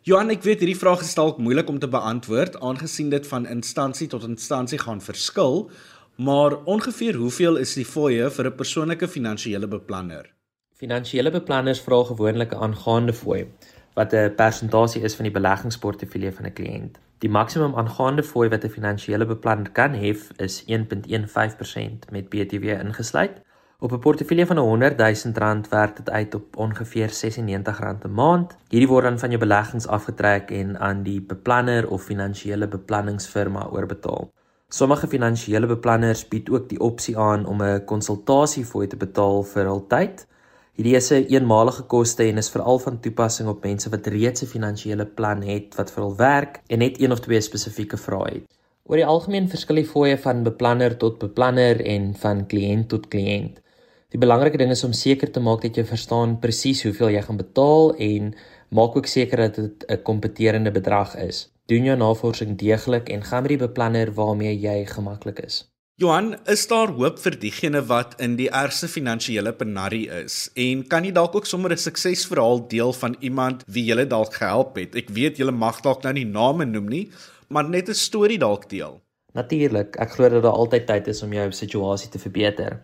Johan, 0.02 0.31
ek 0.31 0.42
weet 0.42 0.61
hierdie 0.61 0.78
vraag 0.78 1.00
is 1.00 1.14
dalk 1.14 1.38
moeilik 1.38 1.68
om 1.68 1.78
te 1.78 1.88
beantwoord 1.88 2.61
aangesien 2.61 3.11
dit 3.11 3.26
van 3.26 3.46
instansie 3.46 4.09
tot 4.09 4.22
instansie 4.22 4.78
gaan 4.78 5.00
verskil, 5.00 5.70
maar 6.16 6.64
ongeveer 6.64 7.14
hoeveel 7.14 7.57
is 7.57 7.74
die 7.74 7.85
fooie 7.85 8.31
vir 8.31 8.46
'n 8.46 8.57
persoonlike 8.57 9.09
finansiële 9.09 9.66
beplanner? 9.66 10.26
Finansiële 10.74 11.31
beplanners 11.31 11.81
vra 11.81 12.05
gewoonlik 12.05 12.52
'n 12.52 12.62
aangaande 12.62 13.12
fooi 13.12 13.46
wat 13.94 14.12
'n 14.12 14.35
persentasie 14.35 15.02
is 15.02 15.14
van 15.14 15.24
die 15.24 15.33
beleggingsportefeulje 15.33 16.33
van 16.33 16.46
'n 16.46 16.52
kliënt. 16.52 16.98
Die 17.22 17.30
maksimum 17.30 17.76
aangaande 17.78 18.22
fooi 18.26 18.48
wat 18.50 18.64
'n 18.64 18.74
finansiële 18.76 19.26
beplanner 19.26 19.70
kan 19.78 19.92
hef 19.94 20.30
is 20.37 20.64
1.15% 20.66 22.11
met 22.11 22.28
BTW 22.28 22.64
ingesluit. 22.85 23.40
Op 23.78 23.92
'n 23.92 23.98
portefeulje 23.98 24.46
van 24.46 24.56
100 24.56 24.96
000 24.98 25.35
rand 25.35 25.68
werk 25.68 25.96
dit 25.96 26.11
uit 26.11 26.35
op 26.35 26.56
ongeveer 26.56 27.08
R96 27.11 28.04
'n 28.04 28.14
maand. 28.14 28.56
Hierdie 28.68 28.88
word 28.88 29.04
dan 29.04 29.18
van 29.18 29.28
jou 29.28 29.40
beleggings 29.40 29.87
afgetrek 29.87 30.50
en 30.50 30.78
aan 30.80 31.02
die 31.02 31.20
beplanner 31.20 31.88
of 31.88 32.02
finansiële 32.02 32.68
beplanningsfirma 32.68 33.68
oorbetaal. 33.70 34.32
Sommige 34.68 35.06
finansiële 35.06 35.66
beplanners 35.66 36.28
bied 36.28 36.50
ook 36.50 36.68
die 36.68 36.80
opsie 36.80 37.18
aan 37.18 37.46
om 37.46 37.62
'n 37.62 37.85
konsultasiefooi 37.85 38.87
te 38.87 38.96
betaal 38.96 39.42
vir 39.42 39.64
hul 39.64 39.87
tyd. 39.87 40.26
Hierdie 40.72 40.94
is 40.96 41.11
'n 41.12 41.26
eenmalige 41.28 41.82
koste 41.85 42.24
en 42.24 42.38
is 42.40 42.48
veral 42.52 42.78
van 42.78 42.94
toepassing 43.04 43.48
op 43.48 43.64
mense 43.68 43.90
wat 43.94 44.06
reeds 44.06 44.42
'n 44.42 44.52
finansiële 44.52 45.06
plan 45.18 45.42
het 45.42 45.74
wat 45.78 45.90
vir 45.92 46.02
hul 46.02 46.14
werk 46.16 46.61
en 46.66 46.78
net 46.78 47.00
een 47.00 47.12
of 47.12 47.20
twee 47.20 47.40
spesifieke 47.40 47.98
vrae 48.04 48.30
het. 48.35 48.46
Oor 48.88 48.96
die 48.96 49.11
algemeen 49.14 49.48
verskil 49.48 49.76
die 49.76 49.90
fooie 49.90 50.16
van 50.18 50.42
beplanner 50.42 50.96
tot 50.96 51.18
beplanner 51.18 51.85
en 51.85 52.14
van 52.14 52.46
kliënt 52.46 52.88
tot 52.88 53.08
kliënt. 53.08 53.61
Die 54.08 54.18
belangrike 54.18 54.58
ding 54.58 54.70
is 54.70 54.85
om 54.85 54.92
seker 54.92 55.30
te 55.30 55.40
maak 55.40 55.61
dat 55.61 55.76
jy 55.76 55.85
verstaan 55.85 56.38
presies 56.40 56.82
hoeveel 56.82 57.11
jy 57.11 57.22
gaan 57.22 57.37
betaal 57.37 57.94
en 57.96 58.35
maak 58.70 58.96
ook 58.96 59.06
seker 59.06 59.37
dat 59.37 59.54
dit 59.54 59.85
'n 59.88 60.02
kompeterende 60.02 60.70
bedrag 60.70 61.16
is. 61.16 61.52
Doen 61.66 61.85
jou 61.85 61.96
navorsing 61.96 62.56
deeglik 62.58 63.08
en 63.08 63.22
gaan 63.22 63.42
met 63.42 63.48
die 63.48 63.66
beplanner 63.66 64.14
waarmee 64.14 64.58
jy 64.61 64.87
gemaklik 64.87 65.38
is. 65.38 65.71
Johan, 66.00 66.37
is 66.48 66.62
daar 66.70 66.88
hoop 66.96 67.18
vir 67.20 67.35
diegene 67.37 67.83
wat 67.85 68.14
in 68.24 68.38
die 68.38 68.46
ergste 68.48 68.88
finansiële 68.88 69.50
penarie 69.52 70.07
is? 70.22 70.46
En 70.57 70.87
kan 70.88 71.05
jy 71.05 71.11
dalk 71.12 71.35
ook 71.37 71.46
sommer 71.46 71.72
'n 71.72 71.76
suksesverhaal 71.76 72.64
deel 72.68 72.92
van 72.92 73.16
iemand 73.20 73.64
wie 73.66 73.85
jy 73.85 74.07
dalk 74.09 74.33
gehelp 74.35 74.76
het? 74.76 74.94
Ek 74.96 75.11
weet 75.11 75.37
jy 75.37 75.50
mag 75.50 75.83
dalk 75.83 76.02
nou 76.02 76.12
nie 76.12 76.24
name 76.24 76.64
noem 76.64 76.88
nie, 76.88 77.11
maar 77.48 77.68
net 77.68 77.88
'n 77.88 77.94
storie 77.94 78.38
dalk 78.38 78.70
deel? 78.70 79.02
Natuurlik, 79.35 79.96
ek 79.96 80.11
glo 80.11 80.28
dat 80.28 80.42
daar 80.42 80.52
altyd 80.52 80.87
tyd 80.87 81.07
is 81.09 81.22
om 81.22 81.33
jou 81.33 81.52
situasie 81.52 82.11
te 82.11 82.18
verbeter. 82.18 82.81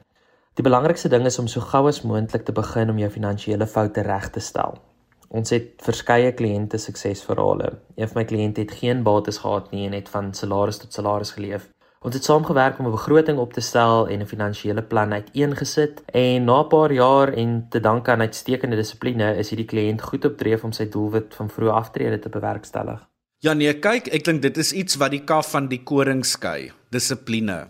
Die 0.55 0.63
belangrikste 0.63 1.09
ding 1.09 1.25
is 1.27 1.39
om 1.39 1.47
so 1.47 1.61
gou 1.61 1.89
as 1.89 2.03
moontlik 2.03 2.45
te 2.45 2.53
begin 2.53 2.91
om 2.91 2.99
jou 2.99 3.11
finansiële 3.11 3.67
foute 3.67 4.03
reg 4.03 4.31
te 4.31 4.41
stel. 4.41 4.79
Ons 5.29 5.51
het 5.51 5.83
verskeie 5.85 6.33
kliënte 6.33 6.79
suksesverhale. 6.79 7.79
Een 7.97 8.09
van 8.09 8.23
my 8.23 8.25
kliënte 8.25 8.61
het 8.61 8.71
geen 8.71 9.03
bates 9.03 9.39
gehad 9.39 9.73
nie 9.73 9.87
en 9.87 9.93
het 9.93 10.09
van 10.09 10.35
salaris 10.35 10.79
tot 10.79 10.93
salaris 10.93 11.31
geleef. 11.31 11.69
Ons 11.99 12.15
het 12.15 12.25
saamgewerk 12.25 12.79
om 12.79 12.87
'n 12.87 12.91
begroting 12.91 13.39
op 13.39 13.53
te 13.53 13.61
stel 13.61 14.09
en 14.09 14.21
'n 14.21 14.27
finansiële 14.27 14.83
plan 14.83 15.13
uiteengesit 15.13 16.03
en 16.07 16.45
na 16.45 16.61
'n 16.61 16.69
paar 16.69 16.93
jaar 16.93 17.33
en 17.33 17.67
te 17.71 17.81
danke 17.81 18.11
aan 18.11 18.21
uitstekende 18.21 18.77
dissipline 18.77 19.37
is 19.37 19.51
hierdie 19.51 19.67
kliënt 19.67 20.03
goed 20.03 20.25
op 20.25 20.37
dreef 20.37 20.65
om 20.65 20.73
sy 20.73 20.89
doelwit 20.89 21.35
van 21.35 21.51
vroeë 21.51 21.73
aftrede 21.73 22.19
te 22.19 22.29
bewerkstellig. 22.29 23.09
Ja 23.39 23.53
nee, 23.53 23.79
kyk, 23.79 24.07
ek 24.07 24.25
dink 24.25 24.43
dit 24.43 24.57
is 24.57 24.73
iets 24.73 24.97
wat 24.97 25.11
die 25.11 25.25
kaf 25.25 25.51
van 25.51 25.69
die 25.69 25.83
koring 25.83 26.25
skei, 26.27 26.73
dissipline. 26.91 27.69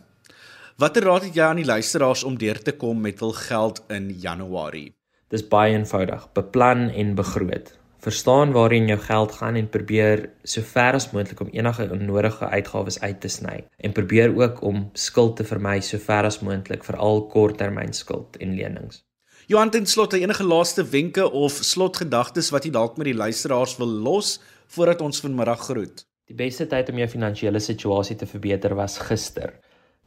Watter 0.76 1.02
raad 1.02 1.22
het 1.22 1.34
jy 1.34 1.42
aan 1.42 1.56
die 1.56 1.64
luisteraars 1.64 2.24
om 2.24 2.38
deur 2.38 2.62
te 2.62 2.72
kom 2.72 3.00
met 3.00 3.20
hul 3.20 3.32
geld 3.32 3.82
in 3.88 4.10
Januarie? 4.10 4.94
Dis 5.28 5.48
baie 5.48 5.72
eenvoudig. 5.72 6.32
Beplan 6.32 6.90
en 6.90 7.14
begroot. 7.14 7.77
Verstaan 8.08 8.52
waarheen 8.52 8.86
jou 8.86 8.98
geld 8.98 9.32
gaan 9.32 9.54
en 9.54 9.66
probeer 9.68 10.30
so 10.42 10.62
ver 10.64 10.96
as 10.96 11.10
moontlik 11.12 11.40
om 11.44 11.48
enige 11.52 11.88
onnodige 11.92 12.46
uitgawes 12.48 12.96
uit 13.00 13.20
te 13.20 13.28
sny 13.28 13.56
en 13.76 13.92
probeer 13.92 14.32
ook 14.36 14.62
om 14.62 14.78
skuld 14.92 15.36
te 15.36 15.44
vermy 15.44 15.80
so 15.80 16.00
ver 16.00 16.24
as 16.24 16.38
moontlik 16.40 16.86
veral 16.88 17.26
korttermynskuld 17.34 18.38
en 18.40 18.54
lenings. 18.56 19.02
Johan 19.46 19.70
ten 19.70 19.86
slotte 19.86 20.20
enige 20.20 20.44
laaste 20.44 20.86
wenke 20.88 21.28
of 21.30 21.52
slotgedagtes 21.52 22.48
wat 22.56 22.64
jy 22.64 22.72
dalk 22.78 22.96
met 22.96 23.10
die 23.10 23.18
luisteraars 23.18 23.76
wil 23.76 23.92
los 24.08 24.38
voordat 24.72 25.04
ons 25.04 25.20
vanmiddag 25.20 25.68
groet. 25.68 26.06
Die 26.32 26.40
beste 26.40 26.64
tyd 26.66 26.88
om 26.88 27.04
jou 27.04 27.12
finansiële 27.12 27.60
situasie 27.60 28.16
te 28.16 28.32
verbeter 28.32 28.72
was 28.74 28.96
gister. 29.10 29.52